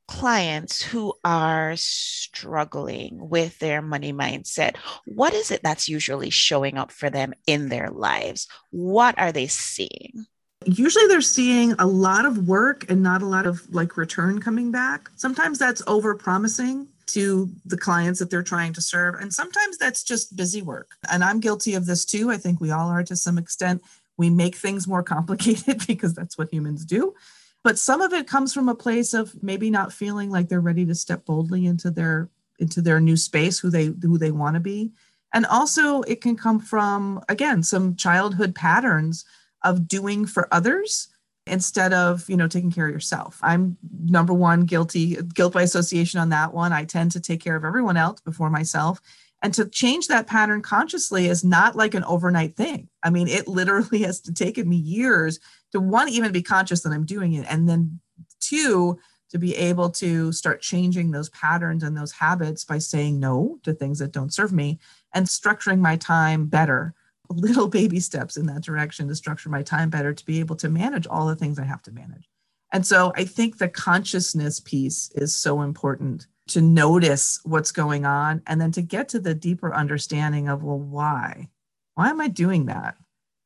clients 0.07 0.83
who 0.83 1.13
are 1.23 1.73
struggling 1.75 3.17
with 3.29 3.57
their 3.57 3.81
money 3.81 4.13
mindset 4.13 4.75
what 5.05 5.33
is 5.33 5.49
it 5.49 5.61
that's 5.63 5.89
usually 5.89 6.29
showing 6.29 6.77
up 6.77 6.91
for 6.91 7.09
them 7.09 7.33
in 7.47 7.69
their 7.69 7.89
lives? 7.89 8.47
What 8.69 9.17
are 9.17 9.31
they 9.31 9.47
seeing 9.47 10.27
usually 10.65 11.07
they're 11.07 11.21
seeing 11.21 11.73
a 11.73 11.85
lot 11.85 12.25
of 12.25 12.47
work 12.47 12.89
and 12.89 13.01
not 13.01 13.21
a 13.21 13.25
lot 13.25 13.45
of 13.45 13.61
like 13.73 13.97
return 13.97 14.39
coming 14.39 14.71
back. 14.71 15.09
Sometimes 15.15 15.59
that's 15.59 15.81
over 15.87 16.15
promising 16.15 16.87
to 17.07 17.49
the 17.65 17.77
clients 17.77 18.19
that 18.19 18.29
they're 18.29 18.43
trying 18.43 18.73
to 18.73 18.81
serve 18.81 19.15
and 19.15 19.31
sometimes 19.31 19.77
that's 19.77 20.03
just 20.03 20.35
busy 20.35 20.61
work. 20.61 20.91
And 21.11 21.23
i'm 21.23 21.39
guilty 21.39 21.75
of 21.75 21.85
this 21.85 22.03
too. 22.03 22.31
I 22.31 22.37
think 22.37 22.59
we 22.59 22.71
all 22.71 22.89
are 22.89 23.03
to 23.03 23.15
some 23.15 23.37
extent. 23.37 23.83
We 24.17 24.29
make 24.29 24.55
things 24.55 24.87
more 24.87 25.03
complicated 25.15 25.85
because 25.87 26.13
that's 26.13 26.37
what 26.37 26.51
humans 26.51 26.83
do. 26.85 27.13
But 27.63 27.79
some 27.79 28.01
of 28.01 28.13
it 28.13 28.27
comes 28.27 28.53
from 28.53 28.69
a 28.69 28.75
place 28.75 29.13
of 29.13 29.41
maybe 29.41 29.69
not 29.69 29.93
feeling 29.93 30.29
like 30.29 30.49
they're 30.49 30.61
ready 30.61 30.85
to 30.85 30.95
step 30.95 31.25
boldly 31.25 31.65
into 31.65 31.89
their 31.91 32.29
into 32.57 32.81
their 32.81 32.99
new 32.99 33.17
space 33.17 33.59
who 33.59 33.69
they 33.69 33.85
who 33.85 34.17
they 34.17 34.31
want 34.31 34.55
to 34.55 34.59
be. 34.59 34.91
And 35.33 35.45
also 35.45 36.01
it 36.03 36.21
can 36.21 36.35
come 36.35 36.59
from 36.59 37.23
again 37.29 37.63
some 37.63 37.95
childhood 37.95 38.55
patterns 38.55 39.25
of 39.65 39.87
doing 39.87 40.25
for 40.25 40.47
others 40.53 41.09
instead 41.47 41.93
of 41.93 42.27
you 42.29 42.37
know 42.37 42.47
taking 42.47 42.71
care 42.71 42.87
of 42.87 42.93
yourself. 42.93 43.39
I'm 43.43 43.77
number 44.05 44.33
one 44.33 44.61
guilty 44.61 45.17
guilt 45.33 45.53
by 45.53 45.63
association 45.63 46.19
on 46.19 46.29
that 46.29 46.53
one. 46.53 46.71
I 46.71 46.85
tend 46.85 47.11
to 47.11 47.19
take 47.19 47.43
care 47.43 47.57
of 47.57 47.65
everyone 47.65 47.97
else 47.97 48.21
before 48.21 48.49
myself. 48.49 49.01
And 49.41 49.53
to 49.55 49.65
change 49.65 50.07
that 50.07 50.25
pattern 50.25 50.61
consciously 50.63 51.27
is 51.27 51.43
not 51.43 51.75
like 51.75 51.93
an 51.93 52.05
overnight 52.05 52.55
thing. 52.55 52.87
I 53.03 53.09
mean 53.09 53.27
it 53.27 53.47
literally 53.47 53.99
has 54.03 54.21
to 54.21 54.33
taken 54.33 54.69
me 54.69 54.77
years 54.77 55.39
to 55.73 55.81
one 55.81 56.07
even 56.07 56.31
be 56.31 56.41
conscious 56.41 56.81
that 56.81 56.93
i'm 56.93 57.05
doing 57.05 57.33
it 57.33 57.45
and 57.49 57.67
then 57.67 57.99
two 58.39 58.97
to 59.29 59.37
be 59.37 59.55
able 59.55 59.89
to 59.89 60.31
start 60.31 60.61
changing 60.61 61.11
those 61.11 61.29
patterns 61.31 61.83
and 61.83 61.97
those 61.97 62.13
habits 62.13 62.63
by 62.63 62.77
saying 62.77 63.19
no 63.19 63.59
to 63.63 63.73
things 63.73 63.99
that 63.99 64.13
don't 64.13 64.33
serve 64.33 64.53
me 64.53 64.79
and 65.13 65.27
structuring 65.27 65.79
my 65.79 65.97
time 65.97 66.45
better 66.45 66.93
little 67.29 67.67
baby 67.67 67.99
steps 67.99 68.37
in 68.37 68.45
that 68.47 68.63
direction 68.63 69.07
to 69.07 69.15
structure 69.15 69.49
my 69.49 69.63
time 69.63 69.89
better 69.89 70.13
to 70.13 70.25
be 70.25 70.39
able 70.39 70.55
to 70.57 70.69
manage 70.69 71.07
all 71.07 71.27
the 71.27 71.35
things 71.35 71.59
I 71.59 71.65
have 71.65 71.81
to 71.83 71.91
manage. 71.91 72.29
And 72.71 72.85
so 72.85 73.13
I 73.15 73.25
think 73.25 73.57
the 73.57 73.69
consciousness 73.69 74.59
piece 74.59 75.11
is 75.15 75.35
so 75.35 75.61
important 75.61 76.27
to 76.47 76.61
notice 76.61 77.39
what's 77.43 77.71
going 77.71 78.05
on 78.05 78.41
and 78.47 78.59
then 78.59 78.71
to 78.73 78.81
get 78.81 79.09
to 79.09 79.19
the 79.19 79.33
deeper 79.33 79.73
understanding 79.73 80.47
of, 80.47 80.63
well, 80.63 80.79
why? 80.79 81.49
Why 81.95 82.09
am 82.09 82.21
I 82.21 82.27
doing 82.27 82.65
that? 82.65 82.95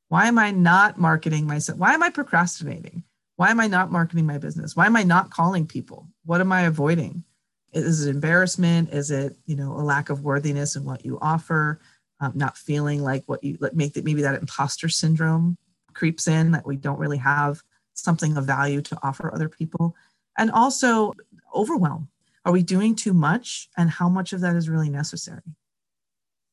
Why 0.10 0.28
am 0.28 0.40
I 0.40 0.52
not 0.52 0.98
marketing 0.98 1.46
myself? 1.46 1.78
Why 1.78 1.94
am 1.94 2.04
I 2.04 2.10
procrastinating? 2.10 3.04
Why 3.36 3.52
am 3.52 3.60
I 3.60 3.68
not 3.68 3.92
marketing 3.92 4.26
my 4.26 4.38
business? 4.38 4.76
Why 4.76 4.86
am 4.86 4.96
I 4.96 5.04
not 5.04 5.30
calling 5.30 5.66
people? 5.66 6.08
What 6.26 6.42
am 6.42 6.52
I 6.52 6.62
avoiding? 6.62 7.24
Is 7.72 8.06
it 8.06 8.10
embarrassment? 8.10 8.90
Is 8.90 9.12
it, 9.12 9.38
you 9.46 9.56
know, 9.56 9.74
a 9.74 9.84
lack 9.84 10.10
of 10.10 10.24
worthiness 10.24 10.76
in 10.76 10.84
what 10.84 11.06
you 11.06 11.20
offer? 11.22 11.80
Um, 12.20 12.34
not 12.36 12.58
feeling 12.58 13.02
like 13.02 13.24
what 13.26 13.44
you 13.44 13.58
make 13.74 13.94
that 13.94 14.06
maybe 14.06 14.22
that 14.22 14.40
imposter 14.40 14.90
syndrome 14.90 15.58
creeps 15.94 16.28
in 16.28 16.52
that 16.52 16.66
we 16.66 16.76
don't 16.76 17.00
really 17.00 17.18
have 17.18 17.62
something 17.94 18.38
of 18.38 18.46
value 18.46 18.82
to 18.82 18.98
offer 19.04 19.34
other 19.34 19.50
people. 19.50 19.96
And 20.38 20.52
also 20.52 21.14
overwhelm. 21.54 22.10
Are 22.46 22.54
we 22.54 22.64
doing 22.64 22.96
too 22.96 23.14
much? 23.14 23.70
And 23.78 23.90
how 23.90 24.08
much 24.10 24.34
of 24.34 24.42
that 24.42 24.56
is 24.56 24.70
really 24.70 24.90
necessary? 24.90 25.42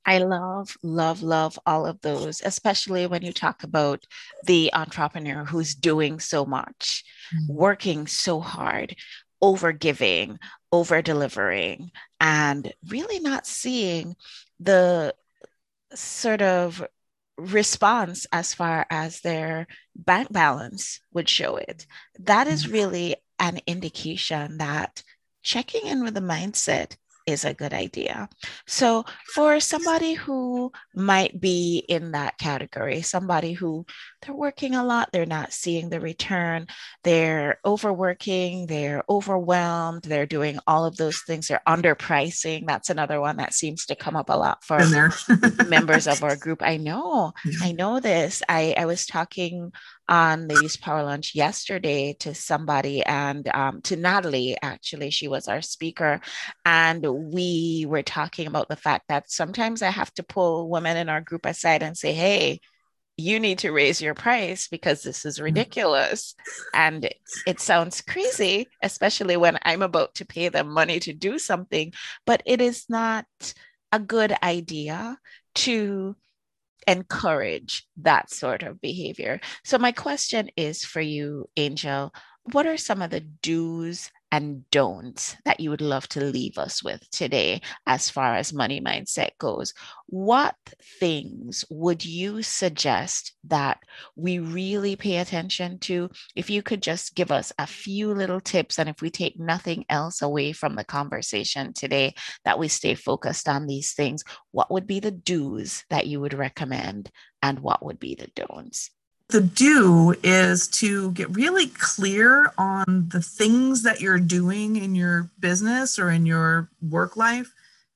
I 0.04 0.18
love, 0.18 0.76
love, 0.82 1.22
love 1.22 1.58
all 1.66 1.84
of 1.84 2.00
those, 2.00 2.40
especially 2.44 3.06
when 3.08 3.22
you 3.22 3.32
talk 3.32 3.64
about 3.64 4.04
the 4.44 4.70
entrepreneur 4.72 5.44
who's 5.44 5.74
doing 5.74 6.20
so 6.20 6.44
much, 6.44 7.04
mm-hmm. 7.34 7.52
working 7.52 8.06
so 8.06 8.40
hard, 8.40 8.94
over 9.42 9.72
giving, 9.72 10.38
over 10.70 11.02
delivering, 11.02 11.90
and 12.20 12.72
really 12.88 13.18
not 13.18 13.46
seeing 13.46 14.14
the 14.60 15.12
sort 15.94 16.42
of 16.42 16.84
response 17.38 18.26
as 18.32 18.54
far 18.54 18.86
as 18.90 19.20
their 19.20 19.66
bank 19.94 20.32
balance 20.32 21.00
would 21.12 21.28
show 21.28 21.56
it. 21.56 21.86
That 22.18 22.46
is 22.46 22.64
mm-hmm. 22.64 22.72
really 22.72 23.16
an 23.38 23.60
indication 23.66 24.58
that 24.58 25.02
checking 25.42 25.86
in 25.86 26.02
with 26.02 26.14
the 26.14 26.20
mindset 26.20 26.96
is 27.26 27.44
a 27.44 27.54
good 27.54 27.72
idea. 27.72 28.28
So, 28.66 29.04
for 29.34 29.60
somebody 29.60 30.14
who 30.14 30.72
might 30.94 31.40
be 31.40 31.84
in 31.88 32.12
that 32.12 32.38
category, 32.38 33.02
somebody 33.02 33.52
who 33.52 33.84
they're 34.22 34.34
working 34.34 34.74
a 34.74 34.84
lot, 34.84 35.10
they're 35.12 35.26
not 35.26 35.52
seeing 35.52 35.88
the 35.88 36.00
return, 36.00 36.66
they're 37.02 37.58
overworking, 37.64 38.66
they're 38.66 39.02
overwhelmed, 39.08 40.02
they're 40.02 40.26
doing 40.26 40.58
all 40.66 40.84
of 40.84 40.96
those 40.96 41.20
things, 41.26 41.48
they're 41.48 41.60
underpricing. 41.66 42.66
That's 42.66 42.90
another 42.90 43.20
one 43.20 43.36
that 43.38 43.54
seems 43.54 43.86
to 43.86 43.96
come 43.96 44.16
up 44.16 44.30
a 44.30 44.36
lot 44.36 44.64
for 44.64 44.78
members 45.66 46.06
of 46.06 46.22
our 46.22 46.36
group. 46.44 46.62
I 46.62 46.76
know, 46.76 47.32
I 47.60 47.72
know 47.72 48.00
this. 48.00 48.42
I, 48.48 48.74
I 48.76 48.86
was 48.86 49.06
talking 49.06 49.72
on 50.08 50.48
Ladies 50.48 50.76
Power 50.76 51.02
Lunch 51.02 51.34
yesterday 51.34 52.14
to 52.20 52.34
somebody 52.34 53.04
and 53.04 53.48
um, 53.48 53.80
to 53.82 53.96
Natalie, 53.96 54.56
actually. 54.62 55.10
She 55.10 55.28
was 55.28 55.48
our 55.48 55.62
speaker. 55.62 56.20
And 56.64 57.04
we 57.04 57.86
were 57.88 58.02
talking 58.02 58.46
about 58.46 58.68
the 58.68 58.76
fact 58.76 59.06
that 59.08 59.30
sometimes 59.30 59.82
I 59.82 59.90
have 59.90 60.12
to 60.14 60.22
pull 60.22 60.68
women 60.68 60.96
in 60.96 61.08
our 61.08 61.20
group 61.20 61.46
aside 61.46 61.82
and 61.82 61.96
say, 61.96 62.12
hey, 62.12 62.60
you 63.16 63.40
need 63.40 63.60
to 63.60 63.72
raise 63.72 64.00
your 64.02 64.14
price 64.14 64.68
because 64.68 65.02
this 65.02 65.24
is 65.24 65.38
mm. 65.38 65.44
ridiculous. 65.44 66.34
And 66.74 67.08
it 67.46 67.60
sounds 67.60 68.02
crazy, 68.02 68.68
especially 68.82 69.36
when 69.36 69.58
I'm 69.62 69.82
about 69.82 70.14
to 70.16 70.26
pay 70.26 70.48
them 70.48 70.68
money 70.68 71.00
to 71.00 71.12
do 71.12 71.38
something, 71.38 71.92
but 72.26 72.42
it 72.44 72.60
is 72.60 72.84
not 72.88 73.24
a 73.92 73.98
good 73.98 74.34
idea 74.42 75.18
to 75.54 76.14
encourage 76.86 77.86
that 77.98 78.30
sort 78.30 78.62
of 78.62 78.80
behavior. 78.80 79.40
So, 79.64 79.78
my 79.78 79.92
question 79.92 80.50
is 80.56 80.84
for 80.84 81.00
you, 81.00 81.48
Angel 81.56 82.12
what 82.52 82.66
are 82.66 82.76
some 82.76 83.02
of 83.02 83.10
the 83.10 83.20
do's 83.20 84.10
and 84.36 84.68
don'ts 84.70 85.34
that 85.46 85.60
you 85.60 85.70
would 85.70 85.80
love 85.80 86.06
to 86.06 86.20
leave 86.20 86.58
us 86.58 86.84
with 86.84 87.08
today 87.10 87.58
as 87.86 88.10
far 88.10 88.34
as 88.34 88.52
money 88.52 88.82
mindset 88.82 89.30
goes? 89.38 89.72
What 90.08 90.54
things 91.00 91.64
would 91.70 92.04
you 92.04 92.42
suggest 92.42 93.32
that 93.44 93.78
we 94.14 94.38
really 94.38 94.94
pay 94.94 95.16
attention 95.16 95.78
to? 95.80 96.10
If 96.34 96.50
you 96.50 96.62
could 96.62 96.82
just 96.82 97.14
give 97.14 97.32
us 97.32 97.50
a 97.58 97.66
few 97.66 98.12
little 98.12 98.40
tips, 98.40 98.78
and 98.78 98.90
if 98.90 99.00
we 99.00 99.08
take 99.08 99.40
nothing 99.40 99.86
else 99.88 100.20
away 100.20 100.52
from 100.52 100.76
the 100.76 100.84
conversation 100.84 101.72
today, 101.72 102.14
that 102.44 102.58
we 102.58 102.68
stay 102.68 102.94
focused 102.94 103.48
on 103.48 103.66
these 103.66 103.94
things, 103.94 104.22
what 104.50 104.70
would 104.70 104.86
be 104.86 105.00
the 105.00 105.12
do's 105.12 105.82
that 105.88 106.06
you 106.06 106.20
would 106.20 106.34
recommend, 106.34 107.10
and 107.42 107.60
what 107.60 107.82
would 107.82 107.98
be 107.98 108.14
the 108.14 108.28
don'ts? 108.36 108.90
The 109.28 109.40
do 109.40 110.14
is 110.22 110.68
to 110.68 111.10
get 111.12 111.34
really 111.34 111.66
clear 111.66 112.52
on 112.56 113.08
the 113.08 113.20
things 113.20 113.82
that 113.82 114.00
you're 114.00 114.20
doing 114.20 114.76
in 114.76 114.94
your 114.94 115.30
business 115.40 115.98
or 115.98 116.10
in 116.10 116.26
your 116.26 116.70
work 116.80 117.16
life 117.16 117.52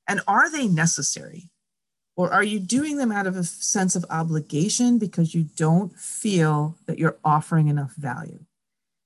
and 0.08 0.20
are 0.26 0.50
they 0.50 0.66
necessary? 0.66 1.50
Or 2.16 2.32
are 2.32 2.42
you 2.42 2.58
doing 2.58 2.96
them 2.96 3.12
out 3.12 3.28
of 3.28 3.36
a 3.36 3.44
sense 3.44 3.94
of 3.94 4.04
obligation 4.10 4.98
because 4.98 5.34
you 5.34 5.44
don't 5.56 5.96
feel 5.96 6.76
that 6.86 6.98
you're 6.98 7.16
offering 7.24 7.68
enough 7.68 7.94
value? 7.94 8.40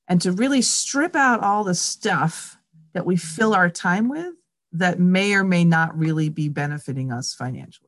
And 0.09 0.21
to 0.23 0.33
really 0.33 0.63
strip 0.63 1.15
out 1.15 1.43
all 1.43 1.63
the 1.63 1.75
stuff 1.75 2.57
that 2.95 3.05
we 3.05 3.17
fill 3.17 3.55
our 3.55 3.69
time 3.69 4.09
with 4.09 4.33
that 4.73 4.99
may 4.99 5.35
or 5.35 5.45
may 5.45 5.65
not 5.65 5.97
really 5.97 6.31
be 6.31 6.49
benefiting 6.49 7.13
us 7.13 7.35
financially 7.35 7.84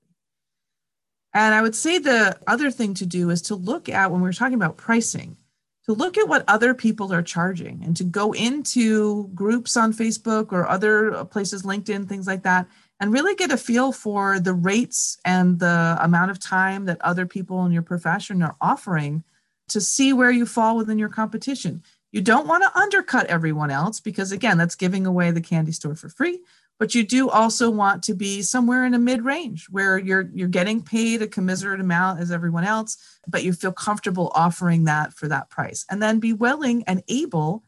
and 1.37 1.55
I 1.55 1.61
would 1.61 1.75
say 1.75 1.99
the 1.99 2.39
other 2.47 2.71
thing 2.71 2.95
to 2.95 3.05
do 3.05 3.29
is 3.29 3.43
to 3.43 3.55
look 3.55 3.91
at 3.91 4.11
when 4.11 4.23
we're 4.23 4.33
talking 4.33 4.55
about 4.55 4.79
pricing, 4.79 5.37
to 5.85 5.93
look 5.93 6.17
at 6.17 6.29
what 6.29 6.49
other 6.49 6.73
people 6.73 7.13
are 7.13 7.23
charging 7.23 7.83
and 7.85 7.95
to 7.99 8.05
go 8.05 8.33
into 8.33 9.29
groups 9.35 9.77
on 9.77 9.93
Facebook 9.93 10.51
or 10.51 10.67
other 10.67 11.27
places, 11.27 11.63
LinkedIn, 11.63 12.09
things 12.09 12.27
like 12.27 12.43
that, 12.45 12.67
and 13.01 13.13
really 13.13 13.35
get 13.35 13.53
a 13.53 13.59
feel 13.59 13.93
for 13.93 14.41
the 14.41 14.55
rates 14.55 15.19
and 15.27 15.59
the 15.59 15.99
amount 16.01 16.31
of 16.31 16.41
time 16.41 16.87
that 16.87 17.03
other 17.03 17.27
people 17.27 17.67
in 17.67 17.73
your 17.73 17.83
profession 17.83 18.43
are 18.43 18.57
offering 18.63 19.23
to 19.69 19.79
see 19.79 20.15
where 20.15 20.31
you 20.31 20.47
fall 20.47 20.75
within 20.75 20.99
your 20.99 21.11
competition. 21.11 21.83
You 22.13 22.23
don't 22.23 22.49
want 22.49 22.63
to 22.65 22.81
undercut 22.81 23.27
everyone 23.27 23.71
else 23.71 24.01
because, 24.01 24.33
again, 24.33 24.57
that's 24.57 24.75
giving 24.75 25.05
away 25.05 25.33
the 25.33 25.43
candy 25.43 25.73
store 25.73 25.97
for 25.97 26.09
free 26.09 26.41
but 26.79 26.95
you 26.95 27.05
do 27.05 27.29
also 27.31 27.71
want 27.71 28.03
to 28.05 28.15
be 28.15 28.43
somewhere 28.43 28.85
in 28.85 28.95
a 28.95 28.99
mid-range 28.99 29.67
where 29.71 29.99
you're 29.99 30.31
you're 30.35 30.49
getting 30.49 30.83
paid 30.83 31.23
a 31.23 31.27
commiserate 31.27 31.81
amount 31.81 32.21
as 32.21 32.31
everyone 32.31 32.65
else 32.65 32.97
but 33.27 33.45
you 33.45 33.53
feel 33.53 33.73
comfortable 33.73 34.31
offering 34.35 34.85
that 34.85 35.13
for 35.13 35.29
that 35.29 35.51
price. 35.51 35.85
And 35.91 36.03
then 36.03 36.21
be 36.21 36.33
willing 36.33 36.85
and 36.85 37.03
able 37.09 37.65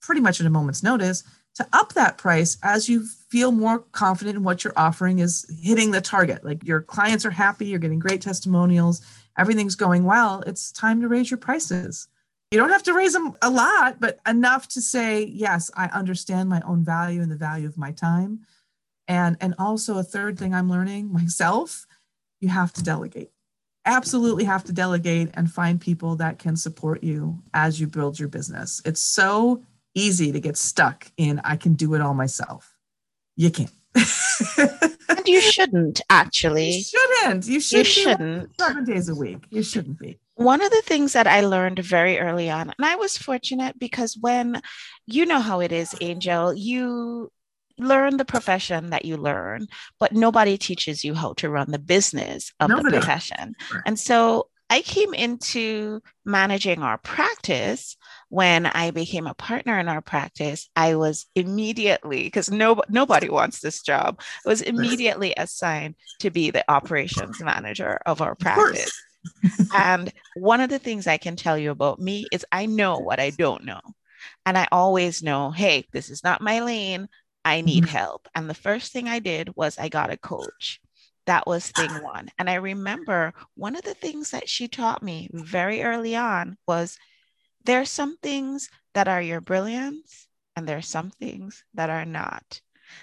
pretty 0.00 0.20
much 0.20 0.40
at 0.40 0.46
a 0.46 0.50
moment's 0.50 0.82
notice 0.82 1.24
to 1.54 1.66
up 1.72 1.94
that 1.94 2.18
price 2.18 2.58
as 2.62 2.88
you 2.88 3.06
feel 3.28 3.52
more 3.52 3.80
confident 3.92 4.36
in 4.36 4.42
what 4.44 4.62
you're 4.62 4.72
offering 4.76 5.18
is 5.18 5.46
hitting 5.62 5.90
the 5.90 6.00
target. 6.00 6.44
Like 6.44 6.64
your 6.64 6.80
clients 6.80 7.24
are 7.24 7.30
happy 7.30 7.66
you're 7.66 7.78
getting 7.78 7.98
great 7.98 8.20
testimonials 8.20 9.02
everything's 9.38 9.76
going 9.76 10.04
well 10.04 10.42
it's 10.46 10.72
time 10.72 11.00
to 11.00 11.08
raise 11.08 11.30
your 11.30 11.38
prices 11.38 12.08
you 12.50 12.58
don't 12.58 12.70
have 12.70 12.82
to 12.82 12.94
raise 12.94 13.12
them 13.12 13.34
a 13.42 13.50
lot, 13.50 14.00
but 14.00 14.18
enough 14.26 14.66
to 14.68 14.80
say, 14.80 15.24
yes, 15.24 15.70
I 15.76 15.86
understand 15.86 16.48
my 16.48 16.60
own 16.66 16.84
value 16.84 17.22
and 17.22 17.30
the 17.30 17.36
value 17.36 17.68
of 17.68 17.78
my 17.78 17.92
time. 17.92 18.40
And, 19.06 19.36
and 19.40 19.54
also 19.58 19.98
a 19.98 20.02
third 20.02 20.38
thing 20.38 20.54
I'm 20.54 20.68
learning 20.68 21.12
myself, 21.12 21.86
you 22.40 22.48
have 22.48 22.72
to 22.74 22.82
delegate. 22.82 23.30
Absolutely 23.84 24.44
have 24.44 24.64
to 24.64 24.72
delegate 24.72 25.30
and 25.34 25.50
find 25.50 25.80
people 25.80 26.16
that 26.16 26.38
can 26.38 26.56
support 26.56 27.04
you 27.04 27.38
as 27.54 27.80
you 27.80 27.86
build 27.86 28.18
your 28.18 28.28
business. 28.28 28.82
It's 28.84 29.00
so 29.00 29.62
easy 29.94 30.32
to 30.32 30.40
get 30.40 30.56
stuck 30.56 31.10
in 31.16 31.40
I 31.44 31.56
can 31.56 31.74
do 31.74 31.94
it 31.94 32.00
all 32.00 32.14
myself. 32.14 32.76
You 33.36 33.50
can't. 33.50 33.70
and 34.58 35.26
you 35.26 35.40
shouldn't 35.40 36.00
actually. 36.10 36.70
You 36.70 36.82
shouldn't. 36.82 37.46
You, 37.46 37.60
should 37.60 37.78
you 37.78 37.84
shouldn't. 37.84 38.60
Seven 38.60 38.84
days 38.84 39.08
a 39.08 39.14
week. 39.14 39.44
You 39.50 39.62
shouldn't 39.62 39.98
be 39.98 40.18
one 40.40 40.62
of 40.62 40.70
the 40.70 40.80
things 40.86 41.12
that 41.12 41.26
I 41.26 41.42
learned 41.42 41.80
very 41.80 42.18
early 42.18 42.48
on, 42.48 42.72
and 42.76 42.86
I 42.86 42.96
was 42.96 43.18
fortunate 43.18 43.78
because 43.78 44.16
when 44.18 44.62
you 45.04 45.26
know 45.26 45.38
how 45.38 45.60
it 45.60 45.70
is, 45.70 45.94
Angel, 46.00 46.54
you 46.54 47.30
learn 47.76 48.16
the 48.16 48.24
profession 48.24 48.88
that 48.88 49.04
you 49.04 49.18
learn, 49.18 49.66
but 49.98 50.12
nobody 50.12 50.56
teaches 50.56 51.04
you 51.04 51.12
how 51.12 51.34
to 51.34 51.50
run 51.50 51.70
the 51.70 51.78
business 51.78 52.54
of 52.58 52.70
nobody. 52.70 52.88
the 52.88 53.00
profession. 53.00 53.54
Right. 53.70 53.82
And 53.84 54.00
so 54.00 54.48
I 54.70 54.80
came 54.80 55.12
into 55.12 56.00
managing 56.24 56.82
our 56.82 56.96
practice 56.96 57.98
when 58.30 58.64
I 58.64 58.92
became 58.92 59.26
a 59.26 59.34
partner 59.34 59.78
in 59.78 59.88
our 59.88 60.00
practice. 60.00 60.70
I 60.74 60.94
was 60.94 61.26
immediately, 61.34 62.22
because 62.22 62.50
no, 62.50 62.80
nobody 62.88 63.28
wants 63.28 63.60
this 63.60 63.82
job, 63.82 64.22
I 64.46 64.48
was 64.48 64.62
immediately 64.62 65.34
assigned 65.36 65.96
to 66.20 66.30
be 66.30 66.50
the 66.50 66.64
operations 66.70 67.42
manager 67.42 68.00
of 68.06 68.22
our 68.22 68.34
practice. 68.34 68.86
Of 68.86 69.09
and 69.74 70.12
one 70.36 70.60
of 70.60 70.70
the 70.70 70.78
things 70.78 71.06
I 71.06 71.16
can 71.16 71.36
tell 71.36 71.58
you 71.58 71.70
about 71.70 71.98
me 71.98 72.26
is 72.32 72.46
I 72.50 72.66
know 72.66 72.98
what 72.98 73.20
I 73.20 73.30
don't 73.30 73.64
know. 73.64 73.80
And 74.44 74.56
I 74.58 74.68
always 74.70 75.22
know, 75.22 75.50
hey, 75.50 75.86
this 75.92 76.10
is 76.10 76.24
not 76.24 76.42
my 76.42 76.60
lane. 76.60 77.08
I 77.44 77.60
need 77.62 77.84
mm-hmm. 77.84 77.96
help. 77.96 78.28
And 78.34 78.48
the 78.48 78.54
first 78.54 78.92
thing 78.92 79.08
I 79.08 79.18
did 79.18 79.54
was 79.56 79.78
I 79.78 79.88
got 79.88 80.12
a 80.12 80.16
coach. 80.16 80.80
That 81.26 81.46
was 81.46 81.70
thing 81.70 81.90
one. 82.02 82.28
And 82.38 82.50
I 82.50 82.54
remember 82.54 83.32
one 83.54 83.76
of 83.76 83.82
the 83.82 83.94
things 83.94 84.30
that 84.30 84.48
she 84.48 84.68
taught 84.68 85.02
me 85.02 85.28
very 85.32 85.82
early 85.82 86.16
on 86.16 86.56
was 86.66 86.98
there 87.64 87.80
are 87.80 87.86
some 87.86 88.16
things 88.18 88.68
that 88.94 89.08
are 89.08 89.22
your 89.22 89.40
brilliance 89.40 90.26
and 90.56 90.68
there 90.68 90.78
are 90.78 90.82
some 90.82 91.10
things 91.10 91.64
that 91.74 91.90
are 91.90 92.04
not 92.04 92.60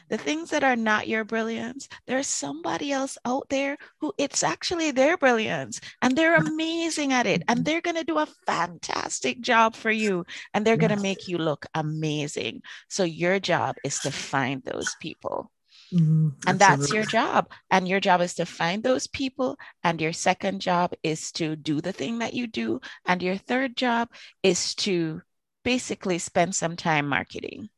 the 0.10 0.18
things 0.18 0.50
that 0.50 0.64
are 0.64 0.76
not 0.76 1.08
your 1.08 1.24
brilliance, 1.24 1.88
there's 2.06 2.28
somebody 2.28 2.92
else 2.92 3.18
out 3.26 3.48
there 3.50 3.78
who 4.00 4.14
it's 4.18 4.44
actually 4.44 4.92
their 4.92 5.18
brilliance 5.18 5.80
and 6.02 6.16
they're 6.16 6.36
amazing 6.48 7.14
at 7.14 7.28
it 7.28 7.44
and 7.48 7.64
they're 7.64 7.82
going 7.82 7.96
to 7.96 8.04
do 8.04 8.18
a 8.18 8.28
fantastic 8.46 9.42
job 9.42 9.76
for 9.76 9.92
you 9.92 10.26
and 10.54 10.66
they're 10.66 10.78
going 10.78 10.96
to 10.96 11.02
make 11.02 11.28
you 11.28 11.38
look 11.38 11.66
amazing. 11.74 12.62
So 12.90 13.04
your 13.04 13.40
job 13.40 13.76
is 13.84 14.00
to 14.00 14.12
find 14.12 14.64
those 14.64 14.96
people. 15.02 15.52
Mm-hmm. 15.94 16.30
And 16.46 16.60
that's 16.60 16.92
your 16.92 17.06
job. 17.06 17.50
And 17.72 17.88
your 17.88 18.00
job 18.00 18.22
is 18.22 18.36
to 18.36 18.46
find 18.46 18.84
those 18.84 19.08
people. 19.08 19.58
And 19.84 20.02
your 20.02 20.14
second 20.14 20.62
job 20.62 20.94
is 21.04 21.32
to 21.34 21.56
do 21.56 21.82
the 21.82 21.94
thing 21.94 22.20
that 22.20 22.34
you 22.34 22.48
do. 22.48 22.82
And 23.06 23.22
your 23.24 23.38
third 23.38 23.78
job 23.78 24.10
is 24.44 24.76
to 24.76 25.22
basically 25.64 26.20
spend 26.20 26.56
some 26.56 26.76
time 26.76 27.08
marketing. 27.08 27.70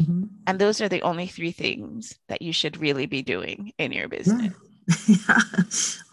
Mm-hmm. 0.00 0.24
And 0.46 0.58
those 0.58 0.80
are 0.80 0.88
the 0.88 1.02
only 1.02 1.26
three 1.26 1.52
things 1.52 2.18
that 2.28 2.42
you 2.42 2.52
should 2.52 2.76
really 2.80 3.06
be 3.06 3.22
doing 3.22 3.72
in 3.78 3.92
your 3.92 4.08
business. 4.08 4.52
yeah. 5.06 5.40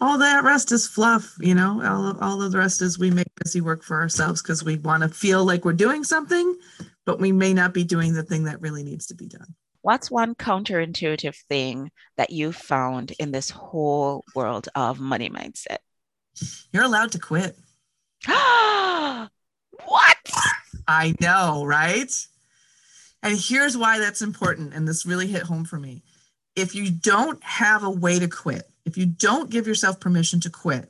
All 0.00 0.18
that 0.18 0.42
rest 0.44 0.72
is 0.72 0.86
fluff, 0.86 1.34
you 1.40 1.54
know. 1.54 1.82
All 1.84 2.06
of, 2.08 2.22
all 2.22 2.42
of 2.42 2.52
the 2.52 2.58
rest 2.58 2.82
is 2.82 2.98
we 2.98 3.10
make 3.10 3.28
busy 3.42 3.60
work 3.60 3.84
for 3.84 4.00
ourselves 4.00 4.42
because 4.42 4.64
we 4.64 4.76
want 4.78 5.02
to 5.02 5.08
feel 5.08 5.44
like 5.44 5.64
we're 5.64 5.72
doing 5.72 6.02
something, 6.02 6.56
but 7.04 7.20
we 7.20 7.30
may 7.30 7.54
not 7.54 7.72
be 7.72 7.84
doing 7.84 8.14
the 8.14 8.22
thing 8.22 8.44
that 8.44 8.60
really 8.60 8.82
needs 8.82 9.06
to 9.06 9.14
be 9.14 9.26
done. 9.26 9.54
What's 9.82 10.10
one 10.10 10.34
counterintuitive 10.34 11.36
thing 11.48 11.90
that 12.16 12.30
you 12.30 12.52
found 12.52 13.12
in 13.18 13.32
this 13.32 13.50
whole 13.50 14.24
world 14.34 14.68
of 14.74 14.98
money 14.98 15.28
mindset? 15.28 15.78
You're 16.72 16.84
allowed 16.84 17.12
to 17.12 17.18
quit. 17.18 17.56
what? 18.26 19.28
I 20.88 21.14
know, 21.20 21.64
right? 21.66 22.10
And 23.24 23.36
here's 23.36 23.76
why 23.76 23.98
that's 23.98 24.22
important. 24.22 24.74
And 24.74 24.86
this 24.86 25.04
really 25.04 25.26
hit 25.26 25.42
home 25.42 25.64
for 25.64 25.78
me 25.78 26.02
if 26.56 26.74
you 26.74 26.90
don't 26.90 27.42
have 27.42 27.82
a 27.82 27.90
way 27.90 28.18
to 28.18 28.28
quit, 28.28 28.62
if 28.84 28.96
you 28.96 29.06
don't 29.06 29.50
give 29.50 29.66
yourself 29.66 29.98
permission 29.98 30.40
to 30.40 30.50
quit, 30.50 30.88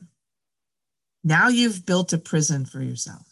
now 1.22 1.48
you've 1.48 1.86
built 1.86 2.12
a 2.12 2.18
prison 2.18 2.66
for 2.66 2.82
yourself. 2.82 3.22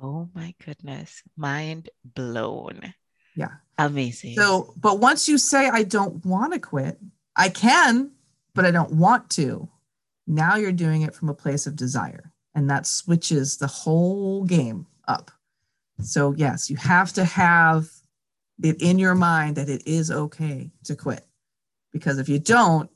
Oh 0.00 0.28
my 0.34 0.54
goodness. 0.64 1.22
Mind 1.36 1.90
blown. 2.04 2.94
Yeah. 3.34 3.54
Amazing. 3.78 4.36
So, 4.36 4.74
but 4.76 5.00
once 5.00 5.28
you 5.28 5.38
say, 5.38 5.68
I 5.68 5.82
don't 5.82 6.24
want 6.24 6.52
to 6.52 6.60
quit, 6.60 6.98
I 7.34 7.48
can, 7.48 8.12
but 8.54 8.64
I 8.64 8.70
don't 8.70 8.92
want 8.92 9.30
to, 9.30 9.68
now 10.26 10.56
you're 10.56 10.72
doing 10.72 11.02
it 11.02 11.14
from 11.14 11.28
a 11.28 11.34
place 11.34 11.66
of 11.66 11.74
desire. 11.74 12.32
And 12.54 12.68
that 12.70 12.86
switches 12.86 13.56
the 13.56 13.66
whole 13.66 14.44
game 14.44 14.86
up. 15.08 15.30
So, 16.00 16.34
yes, 16.36 16.68
you 16.68 16.76
have 16.76 17.12
to 17.14 17.24
have 17.24 17.88
it 18.62 18.82
in 18.82 18.98
your 18.98 19.14
mind 19.14 19.56
that 19.56 19.68
it 19.68 19.82
is 19.86 20.10
okay 20.10 20.70
to 20.84 20.96
quit. 20.96 21.26
Because 21.92 22.18
if 22.18 22.28
you 22.28 22.38
don't, 22.38 22.90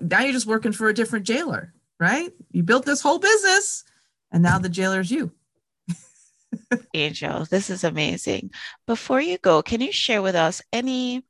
now 0.00 0.20
you're 0.20 0.32
just 0.32 0.46
working 0.46 0.72
for 0.72 0.88
a 0.88 0.94
different 0.94 1.26
jailer, 1.26 1.72
right? 1.98 2.30
You 2.50 2.62
built 2.62 2.84
this 2.84 3.00
whole 3.00 3.18
business 3.18 3.84
and 4.30 4.42
now 4.42 4.58
the 4.58 4.68
jailer's 4.68 5.10
you. 5.10 5.32
Angel, 6.94 7.44
this 7.44 7.70
is 7.70 7.84
amazing. 7.84 8.50
Before 8.86 9.20
you 9.20 9.38
go, 9.38 9.62
can 9.62 9.80
you 9.80 9.92
share 9.92 10.22
with 10.22 10.34
us 10.34 10.62
any 10.72 11.24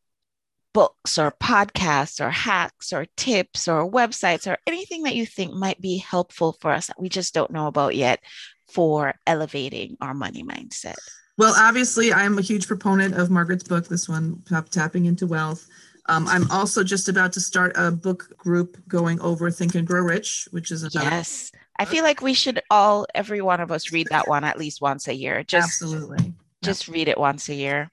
books 0.73 1.18
or 1.18 1.33
podcasts 1.33 2.25
or 2.25 2.31
hacks 2.31 2.92
or 2.92 3.07
tips 3.16 3.66
or 3.66 3.90
websites 3.90 4.51
or 4.51 4.57
anything 4.66 5.03
that 5.03 5.16
you 5.16 5.27
think 5.27 5.53
might 5.53 5.81
be 5.81 5.99
helpful 5.99 6.57
for 6.61 6.70
us 6.70 6.87
that 6.87 7.01
we 7.01 7.09
just 7.09 7.35
don't 7.35 7.51
know 7.51 7.66
about 7.66 7.96
yet 7.96 8.20
for 8.68 9.14
elevating 9.27 9.96
our 10.01 10.14
money 10.14 10.44
mindset? 10.44 10.96
Well, 11.40 11.55
obviously, 11.57 12.12
I'm 12.12 12.37
a 12.37 12.42
huge 12.42 12.66
proponent 12.68 13.14
of 13.14 13.31
Margaret's 13.31 13.62
book, 13.62 13.88
this 13.88 14.11
one, 14.11 14.42
Tapping 14.70 15.07
into 15.07 15.26
Wealth. 15.26 15.66
Um, 16.05 16.29
I'm 16.29 16.50
also 16.50 16.85
just 16.85 17.09
about 17.09 17.33
to 17.33 17.40
start 17.40 17.72
a 17.76 17.90
book 17.90 18.37
group 18.37 18.76
going 18.88 19.18
over 19.22 19.50
Think 19.50 19.74
and 19.74 19.87
Grow 19.87 20.03
Rich, 20.03 20.48
which 20.50 20.70
is 20.70 20.83
another. 20.83 21.09
Yes, 21.09 21.50
I 21.79 21.87
feel 21.87 22.05
like 22.05 22.20
we 22.20 22.35
should 22.35 22.61
all, 22.68 23.07
every 23.14 23.40
one 23.40 23.61
of 23.61 23.72
us, 23.72 23.90
read 23.90 24.09
that 24.11 24.29
one 24.29 24.44
at 24.44 24.59
least 24.59 24.83
once 24.83 25.09
a 25.09 25.14
year. 25.14 25.42
Just 25.42 25.64
absolutely, 25.64 26.35
just 26.62 26.88
read 26.88 27.09
it 27.09 27.16
once 27.16 27.48
a 27.48 27.55
year. 27.55 27.90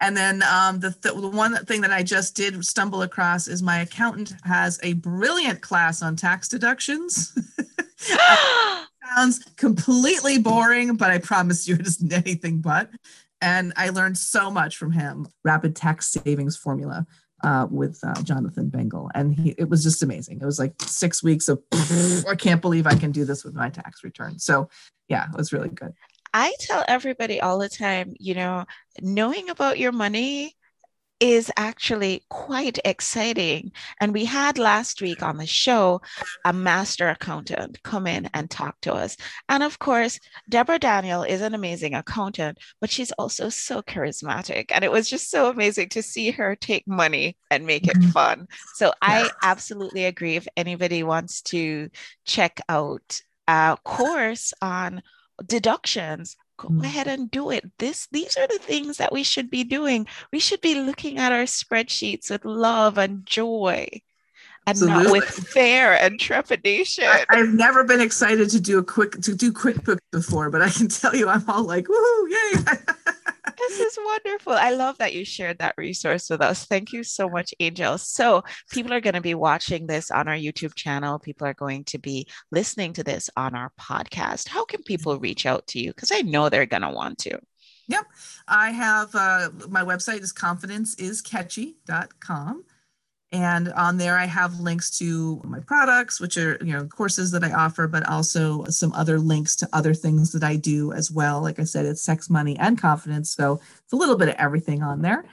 And 0.00 0.16
then 0.16 0.42
um, 0.42 0.80
the, 0.80 0.92
th- 0.92 1.14
the 1.14 1.28
one 1.28 1.62
thing 1.66 1.82
that 1.82 1.92
I 1.92 2.02
just 2.02 2.34
did 2.34 2.64
stumble 2.64 3.02
across 3.02 3.48
is 3.48 3.62
my 3.62 3.80
accountant 3.80 4.32
has 4.44 4.80
a 4.82 4.94
brilliant 4.94 5.60
class 5.60 6.00
on 6.00 6.16
tax 6.16 6.48
deductions. 6.48 7.34
sounds 9.14 9.44
completely 9.56 10.38
boring, 10.38 10.96
but 10.96 11.10
I 11.10 11.18
promise 11.18 11.68
you 11.68 11.74
it 11.76 11.86
isn't 11.86 12.12
anything 12.12 12.60
but 12.60 12.90
and 13.40 13.72
I 13.76 13.90
learned 13.90 14.18
so 14.18 14.50
much 14.50 14.76
from 14.76 14.92
him. 14.92 15.28
Rapid 15.44 15.76
tax 15.76 16.08
savings 16.08 16.56
formula 16.56 17.06
uh, 17.44 17.66
with 17.70 18.00
uh, 18.02 18.20
Jonathan 18.22 18.68
Bengal, 18.68 19.10
and 19.14 19.34
he, 19.34 19.50
it 19.58 19.68
was 19.68 19.82
just 19.82 20.02
amazing. 20.02 20.40
It 20.40 20.44
was 20.44 20.58
like 20.58 20.74
six 20.82 21.22
weeks 21.22 21.48
of 21.48 21.62
I 22.28 22.34
can't 22.36 22.62
believe 22.62 22.86
I 22.86 22.94
can 22.94 23.12
do 23.12 23.24
this 23.24 23.44
with 23.44 23.54
my 23.54 23.68
tax 23.68 24.02
return. 24.04 24.38
So 24.38 24.68
yeah, 25.08 25.26
it 25.30 25.36
was 25.36 25.52
really 25.52 25.68
good. 25.68 25.92
I 26.32 26.54
tell 26.60 26.84
everybody 26.88 27.40
all 27.40 27.58
the 27.58 27.68
time, 27.68 28.14
you 28.18 28.34
know, 28.34 28.64
knowing 29.00 29.48
about 29.48 29.78
your 29.78 29.92
money 29.92 30.56
is 31.20 31.50
actually 31.56 32.24
quite 32.28 32.78
exciting. 32.84 33.72
And 34.00 34.12
we 34.12 34.24
had 34.24 34.58
last 34.58 35.00
week 35.00 35.22
on 35.22 35.36
the 35.36 35.46
show 35.46 36.02
a 36.44 36.52
master 36.52 37.08
accountant 37.08 37.82
come 37.82 38.06
in 38.06 38.28
and 38.34 38.50
talk 38.50 38.80
to 38.82 38.92
us. 38.92 39.16
And 39.48 39.62
of 39.62 39.78
course, 39.78 40.18
Deborah 40.48 40.78
Daniel 40.78 41.22
is 41.22 41.40
an 41.40 41.54
amazing 41.54 41.94
accountant, 41.94 42.58
but 42.80 42.90
she's 42.90 43.12
also 43.12 43.48
so 43.48 43.82
charismatic. 43.82 44.66
And 44.70 44.84
it 44.84 44.92
was 44.92 45.08
just 45.08 45.30
so 45.30 45.50
amazing 45.50 45.88
to 45.90 46.02
see 46.02 46.30
her 46.32 46.54
take 46.54 46.86
money 46.86 47.36
and 47.50 47.66
make 47.66 47.86
it 47.86 47.96
mm-hmm. 47.96 48.10
fun. 48.10 48.48
So 48.74 48.92
I 49.00 49.30
absolutely 49.42 50.04
agree. 50.04 50.36
If 50.36 50.48
anybody 50.56 51.02
wants 51.02 51.42
to 51.42 51.88
check 52.24 52.60
out 52.68 53.22
a 53.48 53.78
course 53.84 54.52
on 54.60 55.02
deductions 55.44 56.36
go 56.56 56.68
mm. 56.68 56.84
ahead 56.84 57.06
and 57.08 57.30
do 57.30 57.50
it. 57.50 57.78
This 57.78 58.06
these 58.08 58.36
are 58.36 58.46
the 58.46 58.58
things 58.58 58.96
that 58.98 59.12
we 59.12 59.22
should 59.22 59.50
be 59.50 59.64
doing. 59.64 60.06
We 60.32 60.38
should 60.38 60.60
be 60.60 60.74
looking 60.74 61.18
at 61.18 61.32
our 61.32 61.44
spreadsheets 61.44 62.30
with 62.30 62.44
love 62.44 62.98
and 62.98 63.24
joy 63.26 64.02
and 64.66 64.74
Absolutely. 64.74 65.04
not 65.04 65.12
with 65.12 65.24
fear 65.24 65.92
and 65.92 66.18
trepidation. 66.18 67.04
I, 67.04 67.36
have 67.36 67.54
never 67.54 67.84
been 67.84 68.00
excited 68.00 68.50
to 68.50 68.60
do 68.60 68.78
a 68.78 68.84
quick 68.84 69.12
to 69.22 69.34
do 69.34 69.52
QuickBooks 69.52 70.00
before, 70.10 70.50
but 70.50 70.60
I 70.60 70.70
can 70.70 70.88
tell 70.88 71.14
you, 71.14 71.28
I'm 71.28 71.48
all 71.48 71.62
like, 71.62 71.86
"Woohoo! 71.86 72.30
Yay!" 72.30 72.54
this 73.58 73.78
is 73.78 73.96
wonderful. 74.04 74.54
I 74.54 74.72
love 74.72 74.98
that 74.98 75.14
you 75.14 75.24
shared 75.24 75.58
that 75.58 75.76
resource 75.78 76.28
with 76.28 76.40
us. 76.40 76.66
Thank 76.66 76.92
you 76.92 77.04
so 77.04 77.28
much, 77.28 77.54
Angel. 77.60 77.96
So, 77.96 78.42
people 78.72 78.92
are 78.92 79.00
going 79.00 79.14
to 79.14 79.20
be 79.20 79.34
watching 79.34 79.86
this 79.86 80.10
on 80.10 80.26
our 80.26 80.34
YouTube 80.34 80.74
channel. 80.74 81.20
People 81.20 81.46
are 81.46 81.54
going 81.54 81.84
to 81.84 81.98
be 81.98 82.26
listening 82.50 82.92
to 82.94 83.04
this 83.04 83.30
on 83.36 83.54
our 83.54 83.70
podcast. 83.80 84.48
How 84.48 84.64
can 84.64 84.82
people 84.82 85.20
reach 85.20 85.46
out 85.46 85.64
to 85.68 85.78
you? 85.78 85.90
Because 85.90 86.10
I 86.12 86.22
know 86.22 86.48
they're 86.48 86.66
going 86.66 86.82
to 86.82 86.90
want 86.90 87.18
to. 87.18 87.38
Yep. 87.88 88.04
I 88.48 88.70
have 88.70 89.14
uh, 89.14 89.50
my 89.68 89.84
website 89.84 90.22
is 90.22 90.32
confidenceiscatchy.com. 90.32 92.64
And 93.32 93.72
on 93.72 93.96
there, 93.96 94.16
I 94.16 94.24
have 94.26 94.60
links 94.60 94.98
to 94.98 95.40
my 95.44 95.58
products, 95.58 96.20
which 96.20 96.36
are, 96.36 96.58
you 96.64 96.72
know, 96.72 96.86
courses 96.86 97.32
that 97.32 97.42
I 97.42 97.50
offer, 97.52 97.88
but 97.88 98.08
also 98.08 98.64
some 98.66 98.92
other 98.92 99.18
links 99.18 99.56
to 99.56 99.68
other 99.72 99.94
things 99.94 100.30
that 100.32 100.44
I 100.44 100.54
do 100.56 100.92
as 100.92 101.10
well. 101.10 101.42
Like 101.42 101.58
I 101.58 101.64
said, 101.64 101.86
it's 101.86 102.02
sex, 102.02 102.30
money, 102.30 102.56
and 102.58 102.80
confidence. 102.80 103.32
So 103.32 103.60
it's 103.82 103.92
a 103.92 103.96
little 103.96 104.16
bit 104.16 104.28
of 104.28 104.36
everything 104.36 104.82
on 104.82 105.02
there. 105.02 105.24